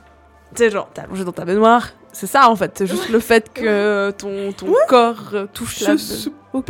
Tu 0.55 0.63
sais, 0.63 0.69
genre, 0.69 0.89
t'es 0.93 1.01
allongé 1.01 1.23
dans 1.23 1.31
ta 1.31 1.45
baignoire. 1.45 1.89
C'est 2.13 2.27
ça 2.27 2.49
en 2.49 2.55
fait. 2.57 2.71
C'est 2.77 2.87
juste 2.87 3.09
le 3.09 3.19
fait 3.19 3.51
que 3.53 4.11
ton, 4.11 4.51
ton 4.51 4.73
corps 4.87 5.33
touche 5.53 5.79
la. 5.81 5.93
Je 5.93 5.97
suppose. 5.97 6.40
Ok, 6.53 6.69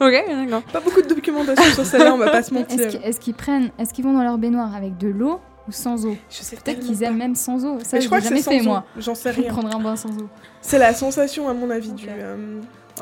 Ok, 0.00 0.12
d'accord. 0.28 0.62
Pas 0.72 0.80
beaucoup 0.80 1.02
de 1.02 1.08
documentation 1.08 1.64
sur 1.74 1.84
celle-là 1.84 2.14
on 2.14 2.18
va 2.18 2.30
pas 2.30 2.42
se 2.42 2.54
mentir. 2.54 3.00
Est-ce 3.02 3.18
qu'ils 3.20 3.34
prennent, 3.34 3.70
est-ce 3.78 3.92
qu'ils 3.92 4.04
vont 4.04 4.12
dans 4.12 4.22
leur 4.22 4.38
baignoire 4.38 4.74
avec 4.74 4.96
de 4.98 5.08
l'eau 5.08 5.40
ou 5.68 5.72
sans 5.72 6.06
eau? 6.06 6.16
Je 6.30 6.36
sais 6.42 6.56
Peut-être 6.56 6.80
qu'ils 6.80 7.02
aiment 7.02 7.16
même 7.16 7.34
sans 7.34 7.64
eau. 7.64 7.78
Ça, 7.82 7.96
Mais 7.96 8.00
je 8.02 8.06
crois 8.06 8.18
que 8.18 8.24
jamais 8.24 8.40
c'est 8.42 8.58
fait 8.58 8.64
moi. 8.64 8.84
J'en 8.98 9.14
sais 9.16 9.30
rien. 9.32 9.48
prendre 9.52 9.74
un 9.74 9.80
bain 9.80 9.96
sans 9.96 10.10
eau. 10.10 10.28
C'est 10.60 10.78
la 10.78 10.94
sensation 10.94 11.48
à 11.48 11.54
mon 11.54 11.70
avis 11.70 11.92
du 11.92 12.06
euh, 12.08 12.60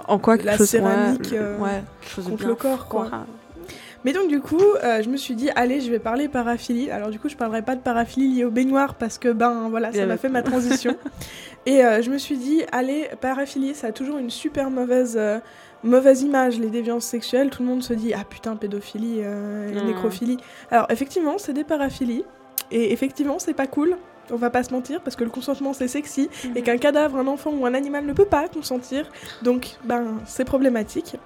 En 0.08 0.18
quoi 0.18 0.36
La 0.36 0.42
quelque 0.42 0.58
chose 0.58 0.68
céramique, 0.70 1.30
ouais, 1.32 1.38
euh, 1.38 1.58
ouais, 1.58 1.82
quelque 2.00 2.10
chose 2.14 2.24
de 2.24 2.30
contre 2.30 2.40
bien 2.42 2.48
le 2.48 2.54
corps, 2.54 2.88
quoi. 2.88 3.06
froid. 3.06 3.18
Mais 4.04 4.12
donc 4.12 4.28
du 4.28 4.40
coup, 4.40 4.60
euh, 4.82 5.02
je 5.02 5.08
me 5.08 5.16
suis 5.16 5.34
dit, 5.34 5.48
allez, 5.56 5.80
je 5.80 5.90
vais 5.90 5.98
parler 5.98 6.28
paraphilie. 6.28 6.90
Alors 6.90 7.08
du 7.10 7.18
coup, 7.18 7.28
je 7.30 7.36
parlerai 7.36 7.62
pas 7.62 7.74
de 7.74 7.80
paraphilie 7.80 8.34
liée 8.36 8.44
aux 8.44 8.50
baignoires 8.50 8.94
parce 8.94 9.16
que 9.18 9.30
ben 9.32 9.68
voilà, 9.70 9.92
ça 9.92 10.04
m'a 10.06 10.16
fait 10.18 10.28
ma 10.28 10.42
transition. 10.42 10.94
Et 11.66 11.82
euh, 11.82 12.02
je 12.02 12.10
me 12.10 12.18
suis 12.18 12.36
dit, 12.36 12.62
allez, 12.72 13.08
paraphilie, 13.22 13.74
ça 13.74 13.86
a 13.86 13.92
toujours 13.92 14.18
une 14.18 14.28
super 14.28 14.68
mauvaise, 14.68 15.14
euh, 15.18 15.38
mauvaise 15.84 16.22
image, 16.22 16.58
les 16.58 16.70
déviances 16.70 17.04
sexuelles. 17.04 17.50
Tout 17.50 17.62
le 17.62 17.68
monde 17.68 17.82
se 17.82 17.92
dit, 17.92 18.12
ah 18.14 18.24
putain, 18.28 18.56
pédophilie, 18.56 19.20
euh, 19.20 19.84
nécrophilie. 19.86 20.38
Alors 20.70 20.86
effectivement, 20.90 21.38
c'est 21.38 21.52
des 21.52 21.64
paraphilies. 21.64 22.24
Et 22.70 22.92
effectivement, 22.92 23.38
c'est 23.38 23.54
pas 23.54 23.66
cool. 23.66 23.96
On 24.30 24.36
va 24.36 24.48
pas 24.48 24.62
se 24.62 24.72
mentir 24.72 25.02
parce 25.02 25.16
que 25.16 25.24
le 25.24 25.28
consentement 25.28 25.74
c'est 25.74 25.86
sexy 25.86 26.30
et 26.54 26.62
qu'un 26.62 26.78
cadavre, 26.78 27.18
un 27.18 27.26
enfant 27.26 27.50
ou 27.52 27.66
un 27.66 27.74
animal 27.74 28.06
ne 28.06 28.14
peut 28.14 28.24
pas 28.24 28.48
consentir. 28.48 29.06
Donc, 29.42 29.76
ben, 29.84 30.18
c'est 30.24 30.46
problématique. 30.46 31.16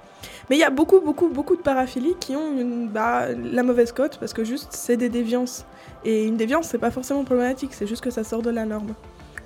Mais 0.50 0.57
il 0.57 0.59
y 0.59 0.65
a 0.65 0.71
beaucoup, 0.71 1.00
beaucoup, 1.00 1.29
beaucoup 1.29 1.55
de 1.55 1.62
paraphilies 1.62 2.17
qui 2.19 2.35
ont 2.35 2.59
une, 2.59 2.88
bah, 2.88 3.29
la 3.33 3.62
mauvaise 3.62 3.93
cote 3.93 4.19
parce 4.19 4.33
que 4.33 4.43
juste 4.43 4.73
c'est 4.73 4.97
des 4.97 5.09
déviances. 5.09 5.65
Et 6.05 6.25
une 6.25 6.37
déviance, 6.37 6.67
c'est 6.67 6.79
pas 6.79 6.91
forcément 6.91 7.23
problématique, 7.23 7.71
c'est 7.73 7.87
juste 7.87 8.03
que 8.03 8.11
ça 8.11 8.25
sort 8.25 8.43
de 8.43 8.50
la 8.50 8.65
norme. 8.65 8.95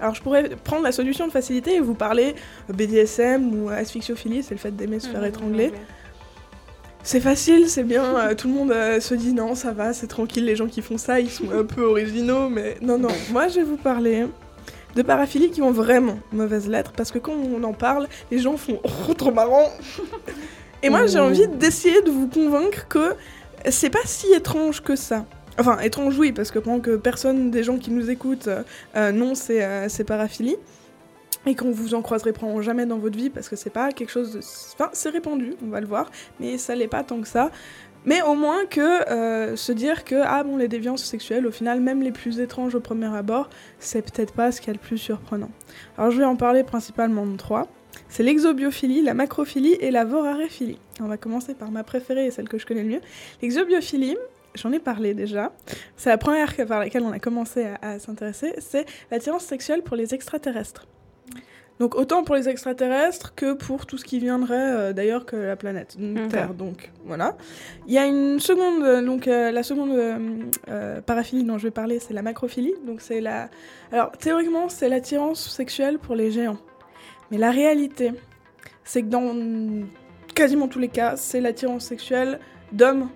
Alors 0.02 0.16
je 0.16 0.20
pourrais 0.20 0.48
prendre 0.64 0.82
la 0.82 0.90
solution 0.90 1.28
de 1.28 1.32
facilité 1.32 1.76
et 1.76 1.80
vous 1.80 1.94
parler 1.94 2.34
BDSM 2.68 3.54
ou 3.54 3.68
asphyxiophilie, 3.70 4.42
c'est 4.42 4.54
le 4.54 4.58
fait 4.58 4.74
d'aimer 4.74 4.98
se 4.98 5.08
faire 5.08 5.24
étrangler. 5.24 5.72
C'est 7.04 7.20
facile, 7.20 7.68
c'est 7.68 7.84
bien, 7.84 8.04
euh, 8.04 8.34
tout 8.34 8.48
le 8.48 8.54
monde 8.54 8.72
euh, 8.72 8.98
se 9.00 9.14
dit 9.14 9.32
non, 9.32 9.54
ça 9.54 9.72
va, 9.72 9.92
c'est 9.92 10.08
tranquille, 10.08 10.44
les 10.44 10.56
gens 10.56 10.66
qui 10.66 10.82
font 10.82 10.98
ça, 10.98 11.20
ils 11.20 11.30
sont 11.30 11.50
un 11.52 11.64
peu 11.64 11.82
originaux, 11.84 12.48
mais 12.48 12.76
non, 12.82 12.98
non, 12.98 13.08
moi 13.30 13.46
je 13.48 13.56
vais 13.56 13.64
vous 13.64 13.76
parler 13.76 14.26
de 14.94 15.02
paraphilies 15.02 15.50
qui 15.50 15.62
ont 15.62 15.70
vraiment 15.72 16.18
mauvaise 16.32 16.68
lettre, 16.68 16.92
parce 16.96 17.10
que 17.12 17.18
quand 17.18 17.32
on 17.32 17.62
en 17.62 17.72
parle, 17.72 18.08
les 18.30 18.38
gens 18.38 18.56
font 18.56 18.80
oh, 19.08 19.14
trop 19.14 19.32
marrant. 19.32 19.68
Et 20.82 20.90
moi 20.90 21.06
j'ai 21.06 21.18
Oh. 21.20 21.24
envie 21.24 21.46
d'essayer 21.48 22.02
de 22.02 22.10
vous 22.10 22.26
convaincre 22.28 22.88
que 22.88 23.14
c'est 23.70 23.90
pas 23.90 24.04
si 24.04 24.32
étrange 24.32 24.80
que 24.80 24.96
ça. 24.96 25.26
Enfin, 25.58 25.78
étrange 25.80 26.18
oui, 26.18 26.32
parce 26.32 26.50
que 26.50 26.58
pendant 26.58 26.80
que 26.80 26.96
personne 26.96 27.50
des 27.50 27.62
gens 27.62 27.76
qui 27.76 27.90
nous 27.90 28.10
écoutent, 28.10 28.48
euh, 28.48 28.62
euh, 28.96 29.12
non, 29.12 29.34
c'est 29.34 29.62
euh, 29.62 29.88
c'est 29.88 30.04
paraphilie. 30.04 30.56
Et 31.44 31.56
qu'on 31.56 31.72
vous 31.72 31.94
en 31.94 32.02
croiserez 32.02 32.32
probablement 32.32 32.62
jamais 32.62 32.86
dans 32.86 32.98
votre 32.98 33.18
vie 33.18 33.28
parce 33.28 33.48
que 33.48 33.56
c'est 33.56 33.70
pas 33.70 33.90
quelque 33.90 34.10
chose 34.10 34.32
de. 34.32 34.38
Enfin, 34.74 34.90
c'est 34.92 35.10
répandu, 35.10 35.54
on 35.64 35.68
va 35.70 35.80
le 35.80 35.86
voir, 35.86 36.10
mais 36.38 36.56
ça 36.56 36.74
l'est 36.74 36.88
pas 36.88 37.02
tant 37.02 37.20
que 37.20 37.26
ça. 37.26 37.50
Mais 38.04 38.22
au 38.22 38.34
moins 38.34 38.64
que 38.66 39.54
se 39.56 39.72
dire 39.72 40.04
que, 40.04 40.16
ah 40.24 40.42
bon, 40.44 40.56
les 40.56 40.68
déviances 40.68 41.04
sexuelles, 41.04 41.46
au 41.46 41.52
final, 41.52 41.80
même 41.80 42.02
les 42.02 42.10
plus 42.12 42.40
étranges 42.40 42.74
au 42.74 42.80
premier 42.80 43.14
abord, 43.14 43.48
c'est 43.78 44.02
peut-être 44.02 44.32
pas 44.32 44.52
ce 44.52 44.60
qu'il 44.60 44.68
y 44.68 44.70
a 44.70 44.74
le 44.74 44.80
plus 44.80 44.98
surprenant. 44.98 45.50
Alors 45.98 46.10
je 46.10 46.18
vais 46.18 46.24
en 46.24 46.36
parler 46.36 46.62
principalement 46.64 47.26
de 47.26 47.36
trois. 47.36 47.68
C'est 48.08 48.22
l'exobiophilie, 48.22 49.02
la 49.02 49.14
macrophilie 49.14 49.74
et 49.80 49.90
la 49.90 50.04
voraréphilie. 50.04 50.78
On 51.00 51.06
va 51.06 51.16
commencer 51.16 51.54
par 51.54 51.70
ma 51.70 51.82
préférée 51.82 52.26
et 52.26 52.30
celle 52.30 52.48
que 52.48 52.58
je 52.58 52.66
connais 52.66 52.82
le 52.82 52.88
mieux. 52.88 53.00
L'exobiophilie, 53.40 54.16
j'en 54.54 54.72
ai 54.72 54.78
parlé 54.78 55.14
déjà. 55.14 55.52
C'est 55.96 56.10
la 56.10 56.18
première 56.18 56.56
que- 56.56 56.62
par 56.62 56.80
laquelle 56.80 57.02
on 57.02 57.12
a 57.12 57.18
commencé 57.18 57.64
à, 57.82 57.92
à 57.92 57.98
s'intéresser. 57.98 58.54
C'est 58.58 58.86
l'attirance 59.10 59.44
sexuelle 59.44 59.82
pour 59.82 59.96
les 59.96 60.14
extraterrestres. 60.14 60.86
Donc 61.80 61.96
autant 61.96 62.22
pour 62.22 62.34
les 62.36 62.48
extraterrestres 62.48 63.34
que 63.34 63.54
pour 63.54 63.86
tout 63.86 63.98
ce 63.98 64.04
qui 64.04 64.20
viendrait 64.20 64.54
euh, 64.56 64.92
d'ailleurs 64.92 65.24
que 65.26 65.34
la 65.36 65.56
planète 65.56 65.96
Ok. 65.98 66.28
Terre. 66.28 66.54
Donc 66.54 66.92
voilà. 67.06 67.36
Il 67.88 67.92
y 67.94 67.98
a 67.98 68.06
une 68.06 68.38
seconde, 68.38 68.84
euh, 68.84 69.02
donc 69.02 69.26
euh, 69.26 69.50
la 69.50 69.62
seconde 69.64 69.90
euh, 70.68 71.00
paraphilie 71.00 71.42
dont 71.44 71.58
je 71.58 71.64
vais 71.64 71.70
parler, 71.72 71.98
c'est 71.98 72.14
la 72.14 72.22
macrophilie. 72.22 72.74
Donc 72.86 73.00
c'est 73.00 73.20
la, 73.20 73.48
alors 73.90 74.12
théoriquement 74.12 74.68
c'est 74.68 74.88
l'attirance 74.88 75.48
sexuelle 75.50 75.98
pour 75.98 76.14
les 76.14 76.30
géants, 76.30 76.58
mais 77.32 77.38
la 77.38 77.50
réalité, 77.50 78.12
c'est 78.84 79.02
que 79.02 79.08
dans 79.08 79.34
quasiment 80.34 80.68
tous 80.68 80.78
les 80.78 80.88
cas, 80.88 81.16
c'est 81.16 81.40
l'attirance 81.40 81.84
sexuelle 81.86 82.38
d'hommes 82.70 83.08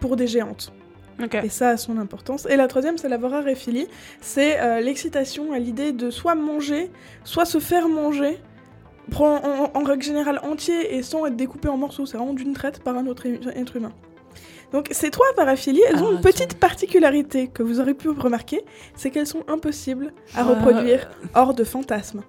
pour 0.00 0.16
des 0.16 0.26
géantes. 0.26 0.72
Et 1.44 1.50
ça 1.50 1.70
a 1.70 1.76
son 1.76 1.98
importance. 1.98 2.46
Et 2.46 2.56
la 2.56 2.66
troisième, 2.66 2.96
c'est 2.96 3.08
la 3.10 3.18
voraréphilie. 3.18 3.88
C'est 4.22 4.58
euh, 4.58 4.80
l'excitation 4.80 5.52
à 5.52 5.58
l'idée 5.58 5.92
de 5.92 6.10
soit 6.10 6.34
manger, 6.34 6.90
soit 7.24 7.44
se 7.44 7.58
faire 7.58 7.88
manger, 7.88 8.38
en, 9.18 9.70
en 9.74 9.82
règle 9.84 10.02
générale 10.02 10.40
entier 10.42 10.94
et 10.96 11.02
sans 11.02 11.26
être 11.26 11.36
découpé 11.36 11.68
en 11.68 11.76
morceaux. 11.76 12.06
C'est 12.06 12.16
vraiment 12.16 12.32
d'une 12.32 12.54
traite 12.54 12.82
par 12.82 12.96
un 12.96 13.06
autre 13.06 13.26
être 13.26 13.76
humain. 13.76 13.92
Donc 14.72 14.88
ces 14.92 15.10
trois 15.10 15.26
paraphilies, 15.36 15.82
elles 15.88 16.02
ont 16.02 16.08
Ah, 16.10 16.14
une 16.14 16.20
petite 16.20 16.54
particularité 16.58 17.48
que 17.48 17.62
vous 17.62 17.80
aurez 17.80 17.94
pu 17.94 18.08
remarquer, 18.08 18.64
c'est 18.94 19.10
qu'elles 19.10 19.26
sont 19.26 19.44
impossibles 19.48 20.12
à 20.36 20.44
reproduire 20.44 21.10
hors 21.34 21.54
de 21.54 21.64
fantasmes. 21.64 22.22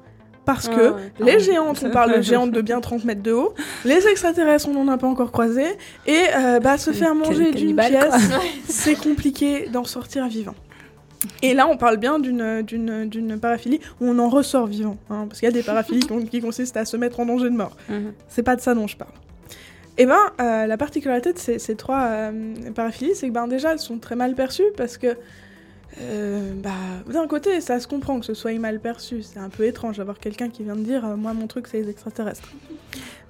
Parce 0.45 0.69
Ah 0.71 0.75
que 0.75 0.89
ouais, 0.91 1.11
les 1.19 1.39
géantes, 1.39 1.83
on 1.85 1.91
parle 1.91 2.17
de 2.17 2.21
géantes 2.23 2.51
de 2.51 2.61
bien 2.61 2.81
30 2.81 3.05
mètres 3.05 3.21
de 3.21 3.31
haut, 3.31 3.53
les 3.85 4.07
extraterrestres, 4.07 4.67
on 4.69 4.73
n'en 4.83 4.91
a 4.91 4.97
pas 4.97 5.07
encore 5.07 5.31
croisé, 5.31 5.65
et 6.07 6.23
euh, 6.35 6.59
bah, 6.59 6.77
se 6.77 6.91
faire 6.91 7.13
manger 7.13 7.51
d'une 7.51 7.75
pièce, 7.75 8.31
c'est 8.67 8.95
compliqué 8.95 9.67
d'en 9.71 9.83
sortir 9.83 10.27
vivant. 10.27 10.55
Et 11.43 11.53
là, 11.53 11.67
on 11.67 11.77
parle 11.77 11.97
bien 11.97 12.17
d'une, 12.17 12.63
d'une, 12.63 13.07
d'une 13.07 13.39
paraphilie 13.39 13.79
où 13.99 14.07
on 14.07 14.17
en 14.17 14.27
ressort 14.29 14.65
vivant. 14.65 14.97
hein, 15.11 15.25
parce 15.29 15.39
qu'il 15.39 15.47
y 15.47 15.51
a 15.51 15.53
des 15.53 15.61
paraphilies 15.61 15.99
qui, 15.99 16.25
qui 16.29 16.41
consistent 16.41 16.77
à 16.77 16.85
se 16.85 16.97
mettre 16.97 17.19
en 17.19 17.27
danger 17.27 17.49
de 17.51 17.55
mort. 17.55 17.77
Mhm. 17.89 18.13
C'est 18.27 18.41
pas 18.41 18.55
de 18.55 18.61
ça 18.61 18.73
dont 18.73 18.87
je 18.87 18.97
parle. 18.97 19.11
Et 19.99 20.07
ben, 20.07 20.17
euh, 20.39 20.65
la 20.65 20.77
particularité 20.77 21.31
de 21.33 21.37
ces, 21.37 21.59
ces 21.59 21.75
trois 21.75 22.01
euh, 22.05 22.31
paraphilies, 22.73 23.13
c'est 23.13 23.27
que 23.27 23.33
ben, 23.33 23.47
déjà, 23.47 23.73
elles 23.73 23.77
sont 23.79 23.99
très 23.99 24.15
mal 24.15 24.33
perçues 24.33 24.71
parce 24.75 24.97
que, 24.97 25.15
euh, 25.99 26.53
bah, 26.55 26.71
d'un 27.11 27.27
côté, 27.27 27.59
ça 27.61 27.79
se 27.79 27.87
comprend 27.87 28.19
que 28.19 28.25
ce 28.25 28.33
soit 28.33 28.53
mal 28.53 28.79
perçu. 28.79 29.23
C'est 29.23 29.39
un 29.39 29.49
peu 29.49 29.65
étrange 29.65 29.97
d'avoir 29.97 30.19
quelqu'un 30.19 30.49
qui 30.49 30.63
vient 30.63 30.75
de 30.75 30.81
dire 30.83 31.05
euh, 31.05 31.15
Moi, 31.15 31.33
mon 31.33 31.47
truc, 31.47 31.67
c'est 31.67 31.81
les 31.81 31.89
extraterrestres. 31.89 32.51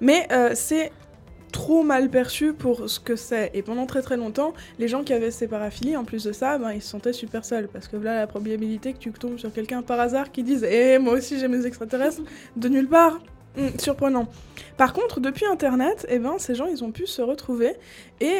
Mais 0.00 0.26
euh, 0.32 0.50
c'est 0.54 0.92
trop 1.50 1.82
mal 1.82 2.08
perçu 2.08 2.52
pour 2.54 2.88
ce 2.88 2.98
que 2.98 3.14
c'est. 3.16 3.50
Et 3.54 3.62
pendant 3.62 3.86
très 3.86 4.00
très 4.00 4.16
longtemps, 4.16 4.54
les 4.78 4.88
gens 4.88 5.02
qui 5.02 5.12
avaient 5.12 5.30
ces 5.30 5.48
paraphilies, 5.48 5.96
en 5.96 6.04
plus 6.04 6.24
de 6.24 6.32
ça, 6.32 6.56
ben, 6.58 6.72
ils 6.72 6.82
se 6.82 6.88
sentaient 6.88 7.12
super 7.12 7.44
seuls. 7.44 7.68
Parce 7.68 7.88
que 7.88 7.96
là, 7.96 8.16
la 8.16 8.26
probabilité 8.26 8.92
que 8.92 8.98
tu 8.98 9.10
tombes 9.12 9.38
sur 9.38 9.52
quelqu'un 9.52 9.82
par 9.82 10.00
hasard 10.00 10.30
qui 10.32 10.42
dise 10.42 10.64
Eh, 10.68 10.98
moi 10.98 11.14
aussi 11.14 11.38
j'aime 11.38 11.52
les 11.52 11.66
extraterrestres, 11.66 12.22
de 12.56 12.68
nulle 12.68 12.88
part. 12.88 13.20
Hmm, 13.54 13.68
surprenant. 13.78 14.28
Par 14.78 14.94
contre, 14.94 15.20
depuis 15.20 15.44
Internet, 15.44 16.06
eh 16.08 16.18
ben, 16.18 16.38
ces 16.38 16.54
gens, 16.54 16.66
ils 16.66 16.82
ont 16.84 16.90
pu 16.90 17.06
se 17.06 17.20
retrouver 17.20 17.74
et 18.20 18.38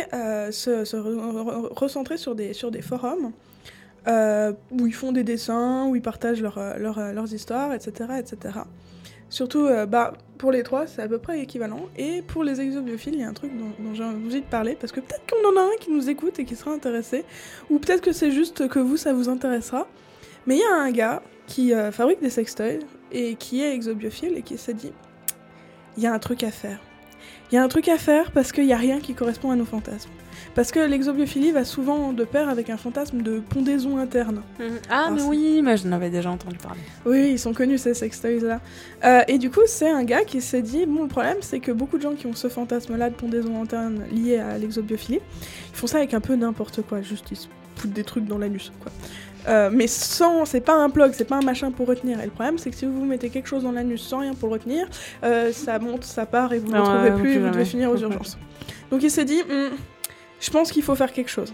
se, 0.50 0.86
se 0.86 0.96
re- 0.96 1.16
re- 1.16 1.68
recentrer 1.78 2.16
sur 2.16 2.34
des 2.34 2.54
forums 2.80 3.32
euh, 4.08 4.52
où 4.70 4.86
ils 4.86 4.94
font 4.94 5.12
des 5.12 5.24
dessins, 5.24 5.86
où 5.86 5.96
ils 5.96 6.02
partagent 6.02 6.42
leur, 6.42 6.58
euh, 6.58 6.74
euh, 6.78 7.12
leurs 7.12 7.32
histoires, 7.32 7.72
etc. 7.72 8.10
etc. 8.18 8.60
Surtout, 9.28 9.66
bah, 9.88 10.12
pour 10.36 10.52
les 10.52 10.62
trois, 10.62 10.86
c'est 10.86 11.00
à 11.00 11.08
peu 11.08 11.16
près 11.16 11.40
équivalent. 11.40 11.86
Et 11.96 12.20
pour 12.20 12.44
les 12.44 12.60
exobiophiles, 12.60 13.14
il 13.14 13.20
y 13.20 13.24
a 13.24 13.28
un 13.28 13.32
truc 13.32 13.50
dont, 13.56 13.94
j'ai 13.94 14.04
envie 14.04 14.42
de 14.42 14.46
parler, 14.46 14.76
parce 14.78 14.92
que 14.92 15.00
peut-être 15.00 15.22
qu'on 15.26 15.48
en 15.48 15.56
a 15.58 15.64
un 15.64 15.76
qui 15.80 15.90
nous 15.90 16.10
écoute 16.10 16.38
et 16.38 16.44
qui 16.44 16.54
sera 16.54 16.70
intéressé, 16.72 17.24
ou 17.70 17.78
peut-être 17.78 18.02
que 18.02 18.12
c'est 18.12 18.30
juste 18.30 18.68
que 18.68 18.78
vous, 18.78 18.98
ça 18.98 19.14
vous 19.14 19.30
intéressera. 19.30 19.86
Mais 20.46 20.56
il 20.56 20.60
y 20.60 20.64
a 20.64 20.76
un 20.76 20.90
gars 20.90 21.22
qui 21.46 21.72
fabrique 21.92 22.20
des 22.20 22.28
sextoys 22.28 22.80
et 23.10 23.36
qui 23.36 23.62
est 23.62 23.74
exobiophile 23.74 24.36
et 24.36 24.42
qui 24.42 24.58
s'est 24.58 24.74
dit 24.74 24.92
il 25.96 26.02
y 26.02 26.06
a 26.06 26.12
un 26.12 26.18
truc 26.18 26.42
à 26.42 26.50
faire. 26.50 26.78
Il 27.50 27.56
y 27.56 27.58
a 27.58 27.62
un 27.62 27.68
truc 27.68 27.88
à 27.88 27.98
faire 27.98 28.30
parce 28.30 28.52
qu'il 28.52 28.66
n'y 28.66 28.72
a 28.72 28.78
rien 28.78 29.00
qui 29.00 29.14
correspond 29.14 29.50
à 29.50 29.56
nos 29.56 29.64
fantasmes. 29.64 30.10
Parce 30.54 30.70
que 30.70 30.80
l'exobiophilie 30.80 31.50
va 31.50 31.64
souvent 31.64 32.12
de 32.12 32.24
pair 32.24 32.48
avec 32.48 32.68
un 32.68 32.76
fantasme 32.76 33.22
de 33.22 33.40
pondaison 33.40 33.96
interne. 33.98 34.42
Ah, 34.90 35.04
Alors, 35.06 35.10
mais 35.12 35.22
oui, 35.22 35.62
mais 35.62 35.76
je 35.76 35.86
n'avais 35.88 36.10
déjà 36.10 36.30
entendu 36.30 36.56
parler. 36.56 36.80
Oui, 37.06 37.30
ils 37.32 37.38
sont 37.38 37.54
connus 37.54 37.78
ces 37.78 37.94
sextoys-là. 37.94 38.60
Euh, 39.04 39.22
et 39.28 39.38
du 39.38 39.50
coup, 39.50 39.60
c'est 39.66 39.90
un 39.90 40.04
gars 40.04 40.24
qui 40.24 40.40
s'est 40.40 40.62
dit 40.62 40.84
bon, 40.86 41.02
le 41.02 41.08
problème, 41.08 41.38
c'est 41.40 41.60
que 41.60 41.72
beaucoup 41.72 41.96
de 41.96 42.02
gens 42.02 42.14
qui 42.14 42.26
ont 42.26 42.34
ce 42.34 42.48
fantasme-là 42.48 43.10
de 43.10 43.14
pondaison 43.14 43.62
interne 43.62 44.02
lié 44.10 44.38
à 44.38 44.58
l'exobiophilie, 44.58 45.20
ils 45.72 45.76
font 45.76 45.86
ça 45.86 45.98
avec 45.98 46.14
un 46.14 46.20
peu 46.20 46.34
n'importe 46.34 46.82
quoi, 46.82 47.00
juste 47.00 47.30
ils 47.30 47.36
se 47.36 47.48
foutent 47.76 47.92
des 47.92 48.04
trucs 48.04 48.26
dans 48.26 48.38
l'anus, 48.38 48.72
quoi. 48.80 48.92
Euh, 49.48 49.70
mais 49.72 49.86
sans, 49.86 50.44
c'est 50.44 50.60
pas 50.60 50.74
un 50.74 50.88
plug, 50.90 51.12
c'est 51.14 51.24
pas 51.24 51.36
un 51.36 51.42
machin 51.42 51.70
pour 51.70 51.86
retenir. 51.88 52.20
Et 52.20 52.24
le 52.24 52.30
problème, 52.30 52.58
c'est 52.58 52.70
que 52.70 52.76
si 52.76 52.86
vous 52.86 53.04
mettez 53.04 53.28
quelque 53.30 53.48
chose 53.48 53.64
dans 53.64 53.72
l'anus 53.72 54.02
sans 54.02 54.18
rien 54.18 54.34
pour 54.34 54.48
le 54.48 54.54
retenir, 54.54 54.88
euh, 55.24 55.52
ça 55.52 55.78
monte, 55.78 56.04
ça 56.04 56.26
part 56.26 56.52
et 56.52 56.58
vous 56.58 56.68
ne 56.68 56.74
le 56.74 56.80
Ouais, 56.80 56.86
retrouvez 56.88 57.10
plus 57.22 57.34
et 57.34 57.38
vous 57.38 57.50
devez 57.50 57.64
finir 57.64 57.90
aux 57.90 57.96
urgences. 58.02 58.38
Donc 58.90 59.02
il 59.02 59.10
s'est 59.10 59.24
dit, 59.24 59.42
Hmm, 59.42 59.70
je 60.40 60.50
pense 60.50 60.70
qu'il 60.72 60.82
faut 60.82 60.94
faire 60.94 61.12
quelque 61.12 61.30
chose. 61.30 61.52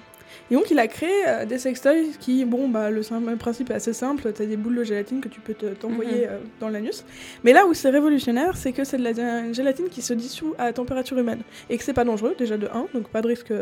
Et 0.51 0.55
donc 0.55 0.71
il 0.71 0.79
a 0.79 0.87
créé 0.89 1.11
euh, 1.27 1.45
des 1.45 1.59
sextoys 1.59 2.09
qui, 2.19 2.45
bon, 2.47 2.69
bah 2.69 2.89
le, 2.91 3.03
principe 3.37 3.71
est 3.71 3.75
assez 3.75 3.93
simple, 3.93 4.33
t'as 4.33 4.47
des 4.47 4.57
boules 4.57 4.77
de 4.77 4.85
gélatine 4.85 5.21
que 5.21 5.29
tu 5.29 5.41
peux 5.41 5.53
te- 5.53 5.67
t'envoyer 5.75 6.27
Mhm. 6.27 6.33
euh, 6.33 6.39
dans 6.61 6.69
l'anus. 6.71 7.05
Mais 7.45 7.53
là 7.53 7.67
où 7.67 7.75
c'est 7.75 7.91
révolutionnaire, 7.91 8.57
c'est 8.57 8.73
que 8.73 8.85
c'est 8.85 8.97
de 8.97 9.03
la 9.05 9.11
une 9.41 9.55
gélatine 9.55 9.89
qui 9.91 10.01
se 10.01 10.15
dissout 10.15 10.55
à 10.59 10.73
température 10.73 11.19
humaine. 11.19 11.41
Et 11.69 11.77
que 11.77 11.85
c'est 11.85 11.93
pas 11.93 12.05
dangereux, 12.05 12.35
déjà 12.39 12.57
de 12.57 12.67
1, 12.67 12.87
donc 12.95 13.09
pas 13.09 13.21
de 13.21 13.29
risque 13.29 13.53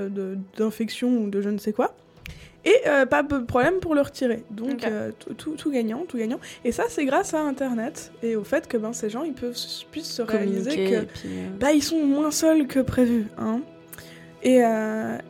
d'infection 0.57 1.09
ou 1.09 1.29
de 1.29 1.41
je 1.41 1.49
ne 1.49 1.59
sais 1.59 1.73
quoi. 1.73 1.93
Et 2.67 2.77
euh, 2.89 3.07
pas 3.07 3.23
de 3.23 3.39
problème 3.39 3.77
pour 3.81 3.95
le 3.95 4.03
retirer. 4.03 4.43
Donc 4.51 4.85
euh, 4.85 5.13
tout, 5.19 5.35
tout- 5.35 5.57
tout 5.57 5.71
gagnant, 5.71 6.05
tout 6.07 6.19
gagnant. 6.19 6.41
Et 6.65 6.73
ça 6.73 6.83
c'est 6.89 7.05
grâce 7.07 7.33
à 7.33 7.41
Internet 7.41 8.13
et 8.23 8.37
au 8.37 8.45
fait 8.45 8.67
que 8.69 8.77
ben, 8.77 8.93
ces 8.93 9.09
gens 9.09 9.23
ils 9.23 9.33
peuvent, 9.33 9.57
puissent 9.93 10.13
se 10.13 10.23
réaliser 10.23 10.77
que 10.91 11.01
puis, 11.05 11.29
euh, 11.29 11.47
bah, 11.61 11.73
ils 11.73 11.83
sont 11.83 12.05
moins 12.05 12.33
seuls 12.33 12.67
que 12.67 12.81
prévu. 12.81 13.27
Hein. 13.39 13.61
Et, 14.43 14.61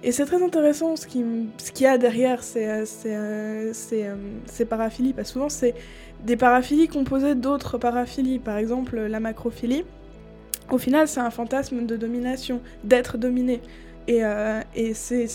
et 0.02 0.12
c'est 0.12 0.26
très 0.26 0.42
intéressant 0.42 0.96
ce 0.96 1.06
qu'il 1.06 1.46
ce 1.56 1.70
qu'il 1.72 1.84
y 1.84 1.88
a 1.88 1.96
derrière 1.96 2.42
ces, 2.42 2.84
ces, 2.84 3.70
ces, 3.72 4.06
ces 4.46 4.64
paraphilies, 4.66 5.14
parce 5.14 5.28
que 5.28 5.32
souvent 5.34 5.48
c'est 5.48 5.74
des 6.24 6.36
paraphilies 6.36 6.88
composées 6.88 7.34
d'autres 7.34 7.78
paraphilies, 7.78 8.38
par 8.38 8.58
exemple 8.58 8.98
la 8.98 9.20
macrophilie. 9.20 9.84
Au 10.70 10.78
final, 10.78 11.06
c'est 11.06 11.20
un 11.20 11.30
fantasme 11.30 11.86
de 11.86 11.96
domination, 11.96 12.60
d'être 12.82 13.16
dominé. 13.16 13.60
Et, 14.08 14.22
et 14.74 14.94
c'est 14.94 15.28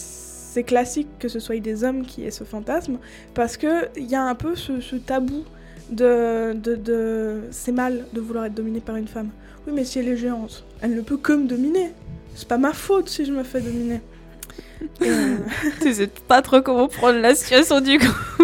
c'est 0.52 0.64
classique 0.64 1.08
que 1.18 1.30
ce 1.30 1.40
soit 1.40 1.62
des 1.62 1.86
hommes 1.86 2.06
qui 2.06 2.26
aient 2.26 2.32
ce 2.32 2.44
fantasme, 2.44 2.98
parce 3.34 3.56
qu'il 3.56 3.90
y 3.98 4.16
a 4.16 4.22
un 4.22 4.36
peu 4.36 4.58
ce, 4.58 4.82
ce 4.82 4.98
tabou 4.98 5.46
de... 5.90 6.52
de, 6.54 6.76
de... 6.76 7.42
C'est 7.52 7.72
mal 7.72 8.06
de 8.12 8.20
vouloir 8.20 8.44
être 8.46 8.54
dominé 8.54 8.82
par 8.82 8.98
une 8.98 9.08
femme. 9.08 9.30
Oui, 9.66 9.72
mais 9.74 9.86
si 9.86 10.00
elle 10.00 10.10
est 10.10 10.18
géante, 10.18 10.66
elle 10.82 10.94
ne 10.94 11.00
peut 11.00 11.16
que 11.16 11.32
me 11.32 11.48
dominer. 11.48 11.94
C'est 12.36 12.50
pas 12.50 12.58
ma 12.58 12.74
faute 12.74 13.08
si 13.08 13.24
je 13.24 13.32
me 13.32 13.44
fais 13.44 13.62
dominer. 13.62 14.02
Et, 15.02 15.10
euh, 15.10 15.38
Tu 15.82 15.94
sais 15.94 16.08
pas 16.28 16.42
trop 16.42 16.62
comment 16.62 16.90
prendre 16.90 17.20
la 17.20 17.34
situation 17.34 17.80
du 17.80 17.98
coup. 17.98 18.44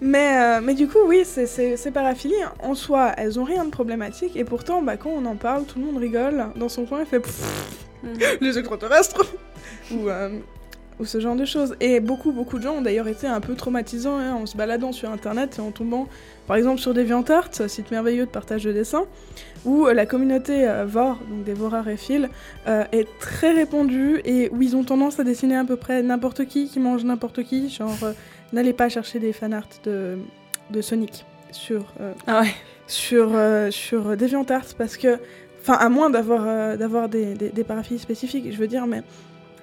mais, 0.00 0.36
euh, 0.36 0.60
mais 0.62 0.74
du 0.74 0.86
coup, 0.86 0.98
oui, 1.06 1.24
ces 1.24 1.90
paraphilies, 1.92 2.34
en 2.62 2.76
soi, 2.76 3.14
elles 3.16 3.40
ont 3.40 3.44
rien 3.44 3.64
de 3.64 3.70
problématique. 3.70 4.36
Et 4.36 4.44
pourtant, 4.44 4.80
bah, 4.80 4.96
quand 4.96 5.10
on 5.10 5.26
en 5.26 5.34
parle, 5.34 5.64
tout 5.64 5.80
le 5.80 5.86
monde 5.86 5.96
rigole. 5.96 6.46
Dans 6.54 6.68
son 6.68 6.84
coin, 6.84 7.00
il 7.00 7.06
fait 7.06 7.18
Pfff, 7.18 7.89
les 8.40 8.58
extraterrestres 8.58 9.24
ou, 9.92 10.08
euh, 10.08 10.30
ou 10.98 11.04
ce 11.04 11.20
genre 11.20 11.36
de 11.36 11.44
choses. 11.44 11.74
Et 11.80 12.00
beaucoup, 12.00 12.32
beaucoup 12.32 12.58
de 12.58 12.62
gens 12.64 12.74
ont 12.76 12.82
d'ailleurs 12.82 13.08
été 13.08 13.26
un 13.26 13.40
peu 13.40 13.54
traumatisants 13.54 14.18
hein, 14.18 14.34
en 14.34 14.46
se 14.46 14.56
baladant 14.56 14.92
sur 14.92 15.10
Internet 15.10 15.56
et 15.58 15.60
en 15.60 15.70
tombant, 15.70 16.08
par 16.46 16.56
exemple, 16.56 16.80
sur 16.80 16.94
DeviantArt, 16.94 17.68
site 17.68 17.90
merveilleux 17.90 18.26
de 18.26 18.30
partage 18.30 18.64
de 18.64 18.72
dessins, 18.72 19.04
où 19.64 19.86
euh, 19.86 19.94
la 19.94 20.06
communauté 20.06 20.68
euh, 20.68 20.84
Vor, 20.86 21.18
donc 21.28 21.44
des 21.44 21.54
voraréphiles, 21.54 22.28
euh, 22.66 22.84
est 22.92 23.08
très 23.18 23.52
répandue 23.52 24.20
et 24.24 24.48
où 24.50 24.62
ils 24.62 24.76
ont 24.76 24.84
tendance 24.84 25.20
à 25.20 25.24
dessiner 25.24 25.56
à 25.56 25.64
peu 25.64 25.76
près 25.76 26.02
n'importe 26.02 26.44
qui 26.46 26.68
qui 26.68 26.80
mange 26.80 27.04
n'importe 27.04 27.42
qui. 27.44 27.68
Genre, 27.68 27.96
n'allez 28.52 28.72
pas 28.72 28.88
chercher 28.88 29.18
des 29.18 29.32
fanarts 29.32 29.68
de, 29.84 30.18
de 30.70 30.80
Sonic 30.80 31.24
sur, 31.52 31.92
euh, 32.00 32.12
Ah 32.26 32.42
ouais. 32.42 32.54
sur, 32.86 33.30
euh, 33.34 33.70
sur 33.70 34.16
DeviantArt 34.16 34.74
parce 34.76 34.96
que, 34.96 35.18
enfin, 35.62 35.74
à 35.74 35.88
moins 35.88 36.10
d'avoir 36.10 36.44
euh, 36.46 36.76
d'avoir 36.76 37.08
des, 37.08 37.34
des, 37.34 37.48
des 37.50 37.64
paraphilies 37.64 37.98
spécifiques, 38.00 38.46
je 38.52 38.56
veux 38.58 38.68
dire, 38.68 38.86
mais. 38.86 39.02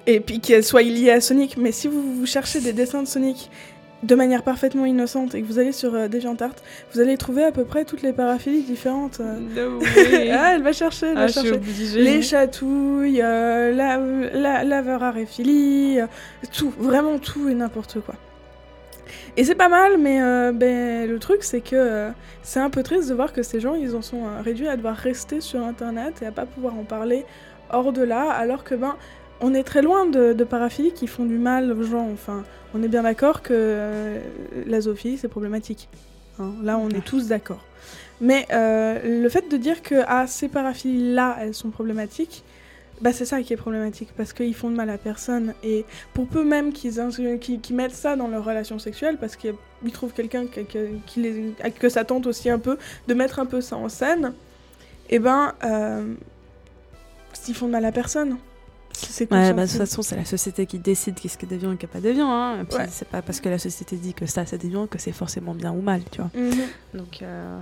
Et 0.09 0.21
puis 0.21 0.39
qu'elles 0.39 0.63
soient 0.63 0.81
liées 0.83 1.11
à 1.11 1.19
Sonic, 1.19 1.57
mais 1.57 1.71
si 1.73 1.87
vous, 1.89 2.01
vous 2.15 2.25
cherchez 2.25 2.61
des 2.61 2.71
dessins 2.71 3.03
de 3.03 3.07
Sonic 3.07 3.49
de 4.03 4.13
manière 4.15 4.43
parfaitement 4.43 4.85
innocente 4.85 5.33
et 5.35 5.41
que 5.41 5.47
vous 5.47 5.57
allez 5.59 5.71
sur 5.71 5.95
euh, 5.95 6.07
DeviantArt, 6.07 6.53
vous 6.93 6.99
allez 7.01 7.17
trouver 7.17 7.43
à 7.43 7.51
peu 7.51 7.65
près 7.65 7.83
toutes 7.83 8.03
les 8.03 8.13
paraphilies 8.13 8.61
différentes. 8.61 9.19
euh. 9.19 9.39
No 9.39 9.79
way. 9.79 10.29
ah, 10.37 10.53
elle 10.53 10.61
va 10.61 10.71
chercher, 10.71 11.07
elle 11.07 11.17
Ah, 11.17 11.21
va 11.21 11.27
suis 11.27 11.41
chercher. 11.41 11.55
obligée. 11.55 12.03
Les 12.03 12.21
chatouilles, 12.21 13.21
euh, 13.21 13.73
la, 13.73 13.97
la, 14.63 14.81
euh, 15.99 16.05
tout, 16.55 16.71
vraiment 16.77 17.17
tout 17.17 17.49
et 17.49 17.53
n'importe 17.55 17.99
quoi. 18.01 18.15
Et 19.39 19.43
c'est 19.43 19.53
pas 19.53 19.69
mal, 19.69 19.99
mais 19.99 20.19
euh, 20.19 20.51
ben, 20.51 21.07
le 21.07 21.19
truc 21.19 21.43
c'est 21.43 21.61
que 21.61 21.75
euh, 21.75 22.09
c'est 22.41 22.59
un 22.59 22.71
peu 22.71 22.81
triste 22.81 23.07
de 23.07 23.13
voir 23.13 23.33
que 23.33 23.43
ces 23.43 23.59
gens 23.59 23.75
ils 23.75 23.95
en 23.95 24.01
sont 24.01 24.25
euh, 24.25 24.41
réduits 24.41 24.67
à 24.67 24.75
devoir 24.75 24.95
rester 24.95 25.41
sur 25.41 25.63
internet 25.63 26.23
et 26.23 26.25
à 26.25 26.31
pas 26.31 26.47
pouvoir 26.47 26.73
en 26.73 26.83
parler 26.83 27.23
hors 27.69 27.93
de 27.93 28.01
là, 28.01 28.31
alors 28.31 28.63
que 28.63 28.73
ben 28.73 28.95
on 29.39 29.53
est 29.53 29.63
très 29.63 29.83
loin 29.83 30.07
de, 30.07 30.33
de 30.33 30.43
paraphilies 30.43 30.91
qui 30.91 31.05
font 31.05 31.25
du 31.25 31.37
mal 31.37 31.71
aux 31.71 31.83
gens. 31.83 32.09
Enfin, 32.11 32.43
on 32.73 32.81
est 32.81 32.87
bien 32.87 33.03
d'accord 33.03 33.43
que 33.43 34.15
la 34.65 34.81
zoophilie 34.81 35.19
c'est 35.19 35.27
problématique. 35.27 35.87
hein. 36.39 36.53
Là 36.63 36.79
on 36.79 36.89
est 36.89 37.05
tous 37.05 37.27
d'accord. 37.27 37.63
Mais 38.19 38.47
le 38.49 39.29
fait 39.29 39.47
de 39.51 39.57
dire 39.57 39.83
que 39.83 40.01
ah, 40.07 40.25
ces 40.25 40.47
paraphilies-là, 40.47 41.37
elles 41.39 41.53
sont 41.53 41.69
problématiques, 41.69 42.43
bah, 43.01 43.13
c'est 43.13 43.25
ça 43.25 43.41
qui 43.43 43.53
est 43.53 43.57
problématique, 43.57 44.09
parce 44.17 44.33
qu'ils 44.33 44.55
font 44.55 44.69
de 44.69 44.75
mal 44.75 44.89
à 44.89 44.97
personne. 44.97 45.53
Et 45.63 45.85
pour 46.13 46.27
peu 46.27 46.43
même 46.43 46.73
qu'ils 46.73 46.93
qu'ils- 47.39 47.61
qu'ils 47.61 47.75
mettent 47.75 47.95
ça 47.95 48.15
dans 48.15 48.27
leur 48.27 48.43
relation 48.43 48.79
sexuelle, 48.79 49.17
parce 49.19 49.35
qu'ils 49.35 49.53
trouvent 49.93 50.13
quelqu'un 50.13 50.47
que, 50.47 50.61
que, 50.61 50.89
qui 51.05 51.21
les- 51.21 51.53
que 51.79 51.89
ça 51.89 52.03
tente 52.05 52.25
aussi 52.27 52.49
un 52.49 52.59
peu 52.59 52.77
de 53.07 53.13
mettre 53.13 53.39
un 53.39 53.45
peu 53.45 53.61
ça 53.61 53.75
en 53.77 53.89
scène, 53.89 54.33
et 55.09 55.19
ben, 55.19 55.53
euh, 55.63 56.13
ils 57.47 57.53
font 57.53 57.67
de 57.67 57.71
mal 57.71 57.85
à 57.85 57.91
personne. 57.91 58.37
C'est 58.93 59.31
Ouais, 59.31 59.53
bah, 59.53 59.65
de 59.65 59.69
toute 59.69 59.77
façon, 59.77 60.01
c'est 60.01 60.15
la 60.15 60.25
société 60.25 60.65
qui 60.65 60.79
décide 60.79 61.19
qu'est-ce 61.19 61.37
qui 61.37 61.45
est 61.45 61.49
déviant 61.49 61.71
et 61.71 61.77
qui 61.77 61.85
n'est 61.85 61.91
pas 61.91 61.99
déviant. 61.99 62.31
Hein. 62.31 62.65
Ouais. 62.71 62.87
c'est 62.89 63.07
pas 63.07 63.21
parce 63.21 63.39
que 63.39 63.47
la 63.47 63.59
société 63.59 63.95
dit 63.95 64.15
que 64.15 64.25
ça, 64.25 64.43
c'est 64.47 64.57
déviant 64.57 64.87
que 64.87 64.97
c'est 64.97 65.11
forcément 65.11 65.53
bien 65.53 65.71
ou 65.71 65.81
mal, 65.81 66.01
tu 66.11 66.19
vois. 66.19 66.31
Mhm. 66.33 66.51
Donc, 66.95 67.21
euh, 67.21 67.59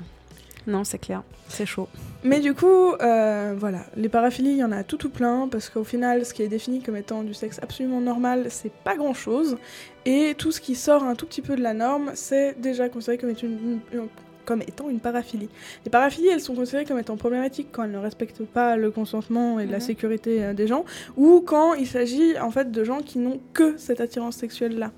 non, 0.67 0.83
c'est 0.83 0.97
clair. 0.99 1.23
C'est 1.47 1.65
chaud. 1.65 1.87
Mais 2.23 2.39
du 2.39 2.53
coup, 2.55 2.93
euh, 3.01 3.53
voilà, 3.57 3.79
les 3.95 4.09
paraphilies, 4.09 4.51
il 4.51 4.57
y 4.57 4.63
en 4.63 4.71
a 4.71 4.83
tout 4.83 4.97
tout 4.97 5.09
plein, 5.11 5.47
parce 5.47 5.69
qu'au 5.69 5.83
final, 5.83 6.25
ce 6.25 6.33
qui 6.33 6.41
est 6.41 6.47
défini 6.47 6.81
comme 6.81 6.95
étant 6.97 7.21
du 7.23 7.33
sexe 7.35 7.59
absolument 7.61 8.01
normal, 8.01 8.47
c'est 8.49 8.71
pas 8.71 8.95
grand 8.95 9.13
chose. 9.13 9.57
Et 10.05 10.33
tout 10.37 10.51
ce 10.51 10.59
qui 10.59 10.73
sort 10.75 11.03
un 11.03 11.13
tout 11.15 11.27
petit 11.27 11.41
peu 11.43 11.55
de 11.55 11.61
la 11.61 11.73
norme, 11.75 12.11
c'est 12.15 12.59
déjà 12.59 12.89
considéré 12.89 13.17
comme 13.19 13.29
étant 13.29 13.45
une, 13.47 13.79
une- 13.93 14.07
comme 14.43 14.61
étant 14.61 14.89
une 14.89 14.99
paraphilie. 14.99 15.49
Les 15.85 15.89
paraphilies, 15.91 16.27
elles 16.27 16.39
sont 16.41 16.53
considérées 16.53 16.85
comme 16.85 16.99
étant 16.99 17.17
problématiques 17.17 17.69
quand 17.71 17.83
elles 17.83 17.91
ne 17.91 17.97
respectent 17.97 18.45
pas 18.45 18.75
le 18.77 18.91
consentement 18.91 19.59
et 19.59 19.65
la 19.65 19.77
Mhm. 19.77 19.81
sécurité 19.83 20.43
euh, 20.43 20.53
des 20.53 20.67
gens, 20.67 20.85
ou 21.17 21.41
quand 21.45 21.73
il 21.73 21.87
s'agit 21.87 22.39
en 22.39 22.51
fait 22.51 22.71
de 22.71 22.83
gens 22.83 22.99
qui 23.01 23.17
n'ont 23.19 23.39
que 23.53 23.75
cette 23.77 24.01
attirance 24.01 24.35
sexuelle-là. 24.35 24.91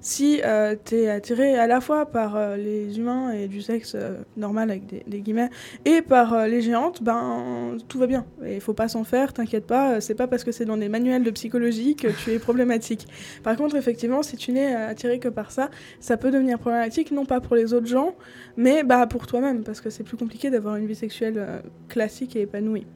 Si 0.00 0.42
euh, 0.44 0.76
t'es 0.84 1.08
attiré 1.08 1.56
à 1.58 1.66
la 1.66 1.80
fois 1.80 2.04
par 2.04 2.36
euh, 2.36 2.56
les 2.56 2.98
humains 2.98 3.32
et 3.32 3.48
du 3.48 3.62
sexe 3.62 3.94
euh, 3.94 4.18
normal 4.36 4.70
avec 4.70 4.86
des, 4.86 5.02
des 5.06 5.20
guillemets, 5.20 5.48
et 5.86 6.02
par 6.02 6.34
euh, 6.34 6.46
les 6.46 6.60
géantes, 6.60 7.02
ben 7.02 7.78
tout 7.88 7.98
va 7.98 8.06
bien. 8.06 8.26
Il 8.46 8.60
faut 8.60 8.74
pas 8.74 8.88
s'en 8.88 9.04
faire, 9.04 9.32
t'inquiète 9.32 9.66
pas, 9.66 10.02
c'est 10.02 10.14
pas 10.14 10.26
parce 10.26 10.44
que 10.44 10.52
c'est 10.52 10.66
dans 10.66 10.76
des 10.76 10.90
manuels 10.90 11.24
de 11.24 11.30
psychologie 11.30 11.96
que 11.96 12.08
tu 12.08 12.32
es 12.32 12.38
problématique. 12.38 13.06
Par 13.42 13.56
contre, 13.56 13.76
effectivement, 13.76 14.22
si 14.22 14.36
tu 14.36 14.52
n'es 14.52 14.74
attiré 14.74 15.18
que 15.18 15.28
par 15.28 15.50
ça, 15.50 15.70
ça 16.00 16.18
peut 16.18 16.30
devenir 16.30 16.58
problématique, 16.58 17.10
non 17.10 17.24
pas 17.24 17.40
pour 17.40 17.56
les 17.56 17.72
autres 17.72 17.86
gens, 17.86 18.14
mais 18.58 18.82
bah 18.82 19.06
pour 19.06 19.26
toi-même, 19.26 19.64
parce 19.64 19.80
que 19.80 19.88
c'est 19.88 20.04
plus 20.04 20.18
compliqué 20.18 20.50
d'avoir 20.50 20.76
une 20.76 20.86
vie 20.86 20.94
sexuelle 20.94 21.62
classique 21.88 22.36
et 22.36 22.42
épanouie. 22.42 22.86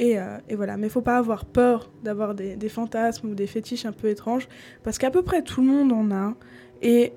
Et, 0.00 0.18
euh, 0.18 0.38
et 0.48 0.56
voilà, 0.56 0.78
mais 0.78 0.88
faut 0.88 1.02
pas 1.02 1.18
avoir 1.18 1.44
peur 1.44 1.90
d'avoir 2.02 2.34
des, 2.34 2.68
fantasmes 2.70 3.28
ou 3.28 3.34
des 3.34 3.46
fétiches 3.46 3.84
un 3.84 3.92
peu 3.92 4.08
étranges, 4.08 4.48
parce 4.82 4.96
qu'à 4.96 5.10
peu 5.10 5.20
près 5.22 5.42
tout 5.42 5.60
le 5.60 5.66
monde 5.66 5.92
en 5.92 6.10
a, 6.10 6.34
et 6.80 7.12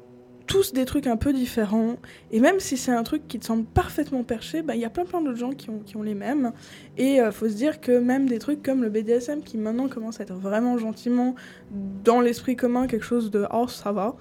tous 0.47 0.73
des 0.73 0.83
trucs 0.83 1.07
un 1.07 1.15
peu 1.15 1.31
différents, 1.31 1.95
et 2.29 2.41
même 2.41 2.59
si 2.59 2.75
c'est 2.75 2.91
un 2.91 3.03
truc 3.03 3.25
qui 3.29 3.39
te 3.39 3.45
semble 3.45 3.63
parfaitement 3.63 4.23
perché, 4.23 4.63
bah, 4.63 4.75
il 4.75 4.81
y 4.81 4.85
a 4.85 4.89
plein 4.89 5.05
plein 5.05 5.21
d'autres 5.21 5.37
gens 5.37 5.51
qui 5.51 5.69
ont, 5.69 5.79
qui 5.79 5.95
ont 5.95 6.03
les 6.03 6.13
mêmes, 6.13 6.51
et 6.97 7.21
euh, 7.21 7.31
faut 7.31 7.47
se 7.47 7.53
dire 7.53 7.79
que 7.79 7.97
même 7.97 8.27
des 8.27 8.37
trucs 8.37 8.61
comme 8.61 8.83
le 8.83 8.89
BDSM, 8.89 9.43
qui 9.43 9.57
maintenant 9.57 9.87
commence 9.87 10.19
à 10.19 10.23
être 10.23 10.33
vraiment 10.33 10.77
gentiment 10.77 11.35
dans 12.03 12.19
l'esprit 12.19 12.57
commun 12.57 12.87
quelque 12.87 13.05
chose 13.05 13.31
de 13.31 13.45
«oh 13.53 13.69
ça 13.69 13.93
va 13.93 14.17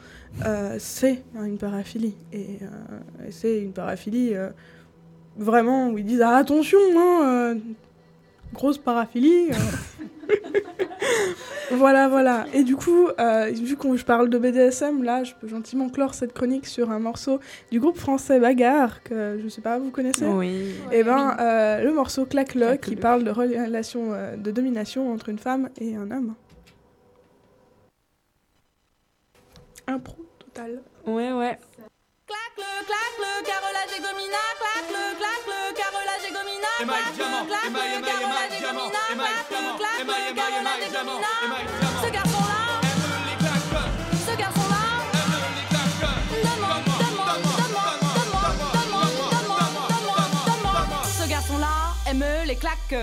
euh, 0.47 0.77
c'est 0.79 1.25
une 1.35 1.59
paraphilie, 1.59 2.15
et, 2.33 2.61
euh, 2.63 3.27
et 3.27 3.33
c'est 3.33 3.59
une 3.59 3.73
paraphilie 3.73 4.37
euh, 4.37 4.51
vraiment 5.37 5.89
où 5.89 5.99
ils 5.99 6.05
disent 6.05 6.23
«ah, 6.25 6.37
attention, 6.37 6.79
hein, 6.97 7.57
grosse 8.53 8.79
paraphilie 8.79 9.51
euh. 9.51 10.35
Voilà, 11.73 12.07
voilà. 12.09 12.47
Et 12.53 12.65
du 12.65 12.77
coup, 12.77 13.09
euh, 13.19 13.51
vu 13.51 13.77
que 13.77 13.97
je 13.97 14.05
parle 14.05 14.29
de 14.29 14.37
BDSM, 14.37 15.03
là, 15.03 15.25
je 15.25 15.33
peux 15.41 15.49
gentiment 15.49 15.89
clore 15.89 16.13
cette 16.13 16.35
chronique 16.35 16.67
sur 16.67 16.91
un 16.91 16.99
morceau 16.99 17.41
du 17.71 17.81
groupe 17.81 17.97
français 17.97 18.39
Bagarre, 18.39 19.03
que 19.03 19.41
je 19.43 19.49
sais 19.49 19.63
pas, 19.63 19.79
vous 19.79 19.91
connaissez? 19.91 20.27
Oui. 20.27 20.75
Et 20.93 21.03
ben, 21.03 21.35
euh, 21.41 21.83
le 21.83 21.95
morceau 21.95 22.27
Claque-le, 22.27 22.61
Claque-le. 22.61 22.91
qui 22.91 22.97
parle 22.97 23.25
de 23.25 23.31
relation 23.31 24.11
de 24.37 24.51
domination 24.51 25.13
entre 25.13 25.31
une 25.31 25.39
femme 25.39 25.71
et 25.81 25.97
un 25.97 26.11
homme. 26.11 26.35
Impro 29.87 30.17
total. 30.39 30.83
Ouais, 31.07 31.33
ouais. 31.33 31.59
Ce 42.03 42.11
garçon-là, 42.11 42.83
Aime 42.85 43.05
les 43.17 43.27
claques, 43.27 43.95
ce 44.27 44.37
garçon-là, 44.37 44.83
donne-moi, 46.43 46.77
donne-moi, 46.99 47.33
donne-moi, 47.43 47.91
donne-moi, 48.03 48.51
donne-moi, 48.73 49.05
donne-moi, 49.89 50.75
donne-moi. 50.75 51.03
Ce 51.21 51.29
garçon-là 51.29 51.75
aime 52.07 52.25
les 52.47 52.57
claques. 52.57 52.95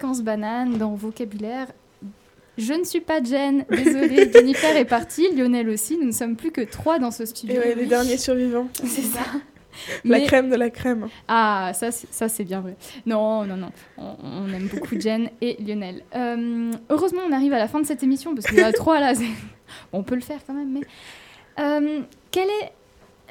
Fréquence 0.00 0.22
Banane 0.22 0.78
dans 0.78 0.94
Vocabulaire. 0.94 1.66
Je 2.56 2.72
ne 2.72 2.84
suis 2.84 3.02
pas 3.02 3.22
Jen, 3.22 3.66
désolée, 3.68 4.32
Jennifer 4.34 4.74
est 4.74 4.86
partie, 4.86 5.28
Lionel 5.36 5.68
aussi, 5.68 5.98
nous 5.98 6.06
ne 6.06 6.10
sommes 6.12 6.36
plus 6.36 6.50
que 6.52 6.62
trois 6.62 6.98
dans 6.98 7.10
ce 7.10 7.26
studio. 7.26 7.56
Et 7.56 7.58
ouais, 7.58 7.74
les 7.74 7.84
derniers 7.84 8.16
survivants. 8.16 8.66
C'est 8.82 9.02
ça. 9.02 9.20
La 10.06 10.18
Mais- 10.20 10.24
crème 10.24 10.48
de 10.48 10.56
la 10.56 10.70
crème. 10.70 11.08
Ah, 11.28 11.72
ça, 11.74 11.90
c'est- 11.90 12.10
ça 12.10 12.30
c'est 12.30 12.44
bien 12.44 12.60
vrai. 12.62 12.76
Non, 13.04 13.44
non, 13.44 13.56
non. 13.58 13.68
On, 13.98 14.14
on 14.22 14.48
aime 14.54 14.68
beaucoup 14.68 14.94
Jen 14.98 15.28
et 15.42 15.62
Lionel. 15.62 16.02
Euh, 16.16 16.72
heureusement, 16.88 17.20
on 17.28 17.32
arrive 17.32 17.52
à 17.52 17.58
la 17.58 17.68
fin 17.68 17.78
de 17.80 17.86
cette 17.86 18.02
émission 18.02 18.34
parce 18.34 18.46
qu'il 18.46 18.56
y 18.56 18.62
a 18.62 18.72
trois 18.72 19.00
là. 19.00 19.12
On 19.92 20.02
peut 20.02 20.14
le 20.14 20.22
faire 20.22 20.38
quand 20.46 20.54
même, 20.54 20.72
mais. 20.72 20.80
Euh, 21.62 22.00
quelle 22.30 22.48
est 22.48 22.72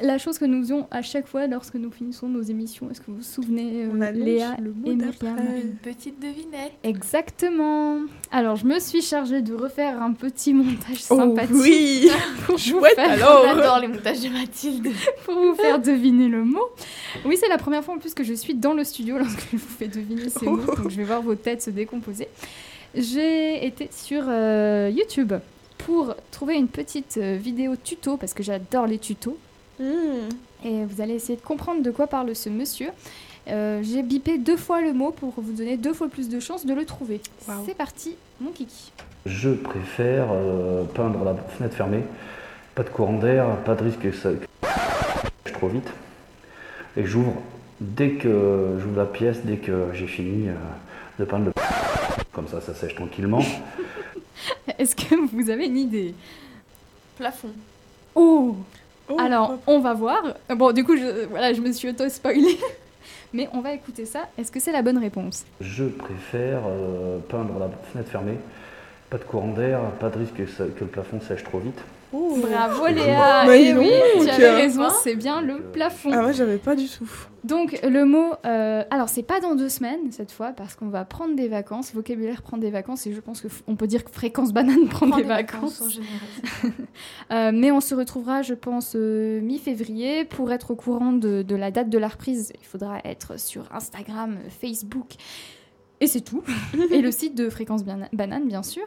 la 0.02 0.18
chose 0.18 0.38
que 0.38 0.46
nous 0.46 0.62
faisons 0.62 0.88
à 0.92 1.02
chaque 1.02 1.28
fois 1.28 1.48
lorsque 1.48 1.76
nous 1.76 1.92
finissons 1.92 2.28
nos 2.28 2.42
émissions 2.42 2.90
Est-ce 2.90 3.02
que 3.02 3.08
vous 3.08 3.18
vous 3.18 3.24
souvenez, 3.24 3.86
euh, 3.86 3.90
On 3.94 4.12
Léa 4.12 4.56
le 4.62 4.72
mot 4.72 4.92
et. 4.92 4.96
Myriam 4.96 5.38
Une 5.62 5.76
petite 5.76 6.20
devinette. 6.20 6.74
Exactement. 6.84 8.00
Alors, 8.32 8.56
je 8.56 8.66
me 8.66 8.80
suis 8.80 9.02
chargée 9.02 9.42
de 9.42 9.54
refaire 9.54 10.02
un 10.02 10.14
petit 10.14 10.54
montage 10.54 11.04
Oh 11.10 11.18
sympathique 11.18 11.56
oui 11.56 12.10
pour, 12.46 12.56
vous 12.56 12.62
Chouette 12.62 12.96
faire, 12.96 13.12
alors 13.12 13.46
J'adore 13.56 13.80
les 13.80 13.88
montages 13.88 14.22
de 14.22 14.30
Mathilde. 14.30 14.88
pour 15.26 15.36
vous 15.36 15.56
faire 15.56 15.80
deviner 15.80 16.28
le 16.28 16.44
mot. 16.44 16.70
Oui, 17.26 17.38
c'est 17.40 17.50
la 17.50 17.58
première 17.58 17.84
fois 17.84 17.96
en 17.96 17.98
plus 18.00 18.14
que 18.14 18.24
je 18.24 18.34
suis 18.34 18.56
dans 18.56 18.74
le 18.74 18.84
studio 18.84 19.18
lorsque 19.18 19.42
je 19.52 19.58
vous 19.58 19.68
fais 19.78 19.88
deviner 19.88 20.30
ces 20.30 20.46
mots. 20.46 20.58
Donc, 20.58 20.90
je 20.90 20.98
vais 20.98 21.04
voir 21.04 21.22
vos 21.22 21.36
têtes 21.36 21.62
se 21.62 21.70
décomposer. 21.70 22.28
J'ai 22.96 23.66
été 23.66 23.90
sur 23.92 24.24
euh, 24.28 24.92
YouTube 24.94 25.34
pour 25.78 26.16
trouver 26.32 26.56
une 26.56 26.68
petite 26.68 27.18
euh, 27.18 27.38
vidéo 27.40 27.76
tuto 27.76 28.18
parce 28.18 28.34
que 28.34 28.44
j'adore 28.44 28.88
les 28.88 28.98
tutos. 28.98 29.38
Hmm. 29.80 30.30
Et 30.66 30.84
vous 30.86 31.02
allez 31.02 31.14
essayer 31.14 31.38
de 31.38 31.42
comprendre 31.42 31.82
de 31.82 31.92
quoi 31.92 32.08
parle 32.08 32.36
ce 32.36 32.50
monsieur. 32.50 32.90
Euh, 33.48 33.82
J'ai 33.82 34.04
bipé 34.04 34.38
deux 34.38 34.58
fois 34.58 34.82
le 34.82 34.94
mot 34.94 35.12
pour 35.12 35.34
vous 35.38 35.54
donner 35.54 35.78
deux 35.78 35.94
fois 35.94 36.10
plus 36.10 36.30
de 36.30 36.40
chances 36.40 36.66
de 36.66 36.74
le 36.74 36.86
trouver. 36.86 37.22
C'est 37.66 37.76
parti, 37.78 38.16
mon 38.42 38.52
kiki. 38.52 38.92
Je 39.26 39.50
préfère 39.50 40.28
euh, 40.32 40.84
peindre 40.84 41.24
la 41.24 41.36
fenêtre 41.36 41.76
fermée. 41.76 42.04
Pas 42.76 42.84
de 42.84 42.90
courant 42.90 43.18
d'air, 43.18 43.58
pas 43.66 43.76
de 43.76 43.84
risque 43.84 44.00
que 44.00 44.12
ça 44.12 44.30
que 45.44 45.52
trop 45.52 45.68
vite. 45.68 45.90
Et 46.98 47.06
j'ouvre 47.06 47.34
dès 47.80 48.12
que 48.12 48.78
j'ouvre 48.80 48.98
la 48.98 49.06
pièce, 49.06 49.40
dès 49.44 49.58
que 49.58 49.88
j'ai 49.94 50.08
fini 50.08 50.50
euh, 50.50 50.54
de 51.20 51.26
peindre 51.26 51.46
le 51.46 51.54
comme 52.34 52.48
ça, 52.48 52.62
ça 52.62 52.74
sèche 52.74 52.96
tranquillement. 52.96 53.44
Est-ce 54.78 54.96
que 54.96 55.16
vous 55.34 55.50
avez 55.50 55.66
une 55.66 55.78
idée? 55.78 56.14
Plafond. 57.18 57.52
Oh 58.16 58.56
Oh, 59.10 59.18
Alors, 59.20 59.52
hop. 59.52 59.60
on 59.68 59.80
va 59.80 59.94
voir. 59.94 60.22
Bon, 60.56 60.72
du 60.72 60.84
coup, 60.84 60.96
je, 60.96 61.26
voilà, 61.28 61.54
je 61.54 61.62
me 61.62 61.72
suis 61.72 61.90
auto-spoilée. 61.90 62.58
Mais 63.34 63.48
on 63.54 63.62
va 63.62 63.74
écouter 63.74 64.06
ça. 64.06 64.28
Est-ce 64.38 64.52
que 64.52 64.60
c'est 64.60 64.72
la 64.72 64.82
bonne 64.82 64.98
réponse? 64.98 65.46
Je 65.62 65.86
préfère 65.86 66.62
euh, 66.68 67.20
peindre 67.30 67.60
la 67.60 67.70
fenêtre 67.92 68.10
fermée. 68.10 68.38
Pas 69.10 69.18
de 69.18 69.24
courant 69.24 69.48
d'air, 69.50 69.80
pas 70.00 70.10
de 70.10 70.18
risque 70.20 70.36
que, 70.36 70.46
ça- 70.48 70.66
que 70.66 70.82
le 70.84 70.88
plafond 70.90 71.20
sèche 71.22 71.44
trop 71.44 71.60
vite. 71.60 71.80
Oh. 72.12 72.38
Bravo 72.42 72.88
Léa 72.88 73.46
dis 73.46 73.52
Eh 73.70 73.74
oui, 73.78 73.90
tu 74.24 74.30
avais 74.30 74.50
raison, 74.52 74.88
c'est 75.04 75.16
bien 75.16 75.42
le 75.42 75.62
plafond. 75.62 76.10
Ah, 76.12 76.22
moi, 76.22 76.32
j'avais 76.32 76.58
pas 76.58 76.76
du 76.76 76.88
tout. 76.88 77.08
Donc 77.44 77.80
le 77.84 78.04
mot, 78.04 78.34
euh, 78.46 78.84
alors 78.90 79.08
c'est 79.08 79.24
pas 79.24 79.40
dans 79.40 79.56
deux 79.56 79.70
semaines 79.70 80.12
cette 80.12 80.32
fois 80.32 80.50
parce 80.52 80.76
qu'on 80.76 80.90
va 80.90 81.06
prendre 81.06 81.36
des 81.36 81.48
vacances, 81.48 81.94
vocabulaire 81.94 82.42
prendre 82.42 82.62
des 82.62 82.70
vacances 82.72 83.08
et 83.08 83.14
je 83.14 83.22
pense 83.22 83.42
qu'on 83.66 83.76
peut 83.78 83.88
dire 83.88 84.04
que 84.04 84.12
fréquence 84.12 84.52
banane 84.52 84.88
prend 84.90 85.08
des, 85.08 85.18
des 85.22 85.24
vacances. 85.24 85.80
vacances 85.80 85.82
en 85.82 85.90
général. 85.90 86.74
Euh, 87.32 87.52
mais 87.54 87.72
on 87.72 87.80
se 87.80 87.94
retrouvera 87.96 88.42
je 88.42 88.56
pense 88.56 88.94
euh, 88.96 89.40
mi-février 89.42 90.26
pour 90.26 90.52
être 90.52 90.72
au 90.72 90.76
courant 90.76 91.14
de, 91.14 91.44
de 91.44 91.56
la 91.56 91.70
date 91.72 91.90
de 91.90 91.98
la 92.00 92.08
reprise. 92.08 92.52
Il 92.60 92.66
faudra 92.66 92.98
être 93.06 93.40
sur 93.40 93.74
Instagram, 93.74 94.38
euh, 94.44 94.50
Facebook 94.50 95.14
et 96.02 96.08
c'est 96.08 96.22
tout. 96.22 96.44
et 96.92 97.02
le 97.02 97.12
site 97.12 97.36
de 97.36 97.50
fréquence 97.50 97.84
Bana- 97.86 98.10
banane 98.12 98.48
bien 98.48 98.64
sûr. 98.64 98.84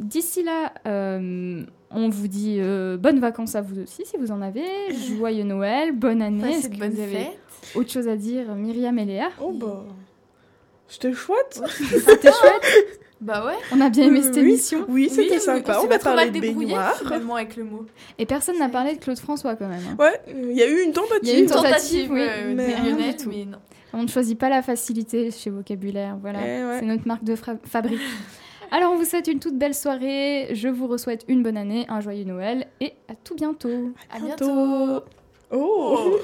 D'ici 0.00 0.42
là, 0.42 0.72
euh, 0.86 1.64
on 1.90 2.08
vous 2.08 2.28
dit 2.28 2.56
euh, 2.60 2.96
bonnes 2.96 3.20
vacances 3.20 3.54
à 3.54 3.60
vous 3.60 3.80
aussi 3.80 4.04
si 4.06 4.16
vous 4.16 4.30
en 4.32 4.40
avez, 4.40 4.64
joyeux 5.16 5.44
Noël, 5.44 5.92
bonne 5.92 6.22
année. 6.22 6.54
Passez 6.54 6.68
de 6.70 6.78
bonnes 6.78 6.96
fêtes. 6.96 7.38
autre 7.74 7.90
chose 7.90 8.08
à 8.08 8.16
dire, 8.16 8.54
Myriam 8.54 8.98
et 8.98 9.04
Léa 9.04 9.28
Oh, 9.40 9.52
bah. 9.52 9.84
C'était 10.88 11.12
chouette. 11.12 11.62
C'était 11.78 12.32
chouette, 12.32 12.98
Bah 13.20 13.46
ouais. 13.46 13.54
on 13.72 13.80
a 13.80 13.88
bien 13.88 14.06
aimé 14.06 14.18
Oui, 14.18 14.24
cette 14.24 14.34
oui. 14.36 14.40
émission. 14.40 14.84
Oui, 14.88 15.08
c'était 15.10 15.34
Oui, 15.34 15.40
sympa. 15.40 15.74
On 15.76 15.78
On 15.78 15.80
s'est 15.82 15.86
a 15.86 15.88
pas 15.90 15.98
trop 15.98 16.04
parlé 16.10 16.24
mal 16.30 16.32
de 16.34 16.40
baignoire. 16.40 16.96
finalement 16.96 17.36
avec 17.36 17.56
le 17.56 17.64
mot. 17.64 17.86
Et 18.18 18.26
personne 18.26 18.58
n'a 18.58 18.68
parlé 18.68 18.94
de 18.96 18.98
Claude 19.00 19.18
François 19.18 19.54
quand 19.56 19.68
même. 19.68 19.80
hein. 19.90 19.96
Ouais, 19.98 20.20
il 20.50 20.56
y 20.56 20.62
a 20.62 20.68
eu 20.68 20.82
une 20.82 20.92
tentative. 20.92 21.20
Il 21.22 21.28
y 21.28 21.32
a 21.32 21.38
eu 21.38 21.42
une 21.42 21.48
tentative, 21.48 22.10
oui, 22.10 22.20
euh, 22.20 22.52
mais 22.54 22.74
rien 22.74 23.12
tout. 23.12 23.30
non. 23.30 23.58
On 23.94 24.02
ne 24.02 24.08
choisit 24.08 24.38
pas 24.38 24.48
la 24.48 24.62
facilité 24.62 25.30
chez 25.30 25.50
Vocabulaire, 25.50 26.16
voilà. 26.20 26.38
Eh 26.42 26.64
ouais. 26.64 26.76
C'est 26.80 26.86
notre 26.86 27.06
marque 27.06 27.24
de 27.24 27.36
fabrique. 27.36 28.00
Alors 28.74 28.92
on 28.92 28.96
vous 28.96 29.04
souhaite 29.04 29.26
une 29.26 29.38
toute 29.38 29.58
belle 29.58 29.74
soirée, 29.74 30.48
je 30.52 30.66
vous 30.66 30.96
souhaite 30.96 31.26
une 31.28 31.42
bonne 31.42 31.58
année, 31.58 31.84
un 31.90 32.00
joyeux 32.00 32.24
Noël 32.24 32.68
et 32.80 32.94
à 33.06 33.14
tout 33.14 33.34
bientôt. 33.34 33.92
À 34.10 34.18
bientôt. 34.18 35.04
Oh. 35.50 36.18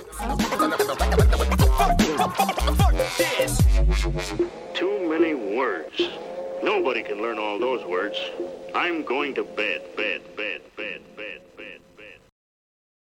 Too 4.72 4.98
many 5.06 5.34
words. 5.34 6.00
Nobody 6.64 7.02
can 7.02 7.20
learn 7.20 7.38
all 7.38 7.58
those 7.58 7.84
words. 7.84 8.16
I'm 8.74 9.04
going 9.04 9.34
to 9.34 9.44
bed, 9.44 9.82
bed. 9.94 10.22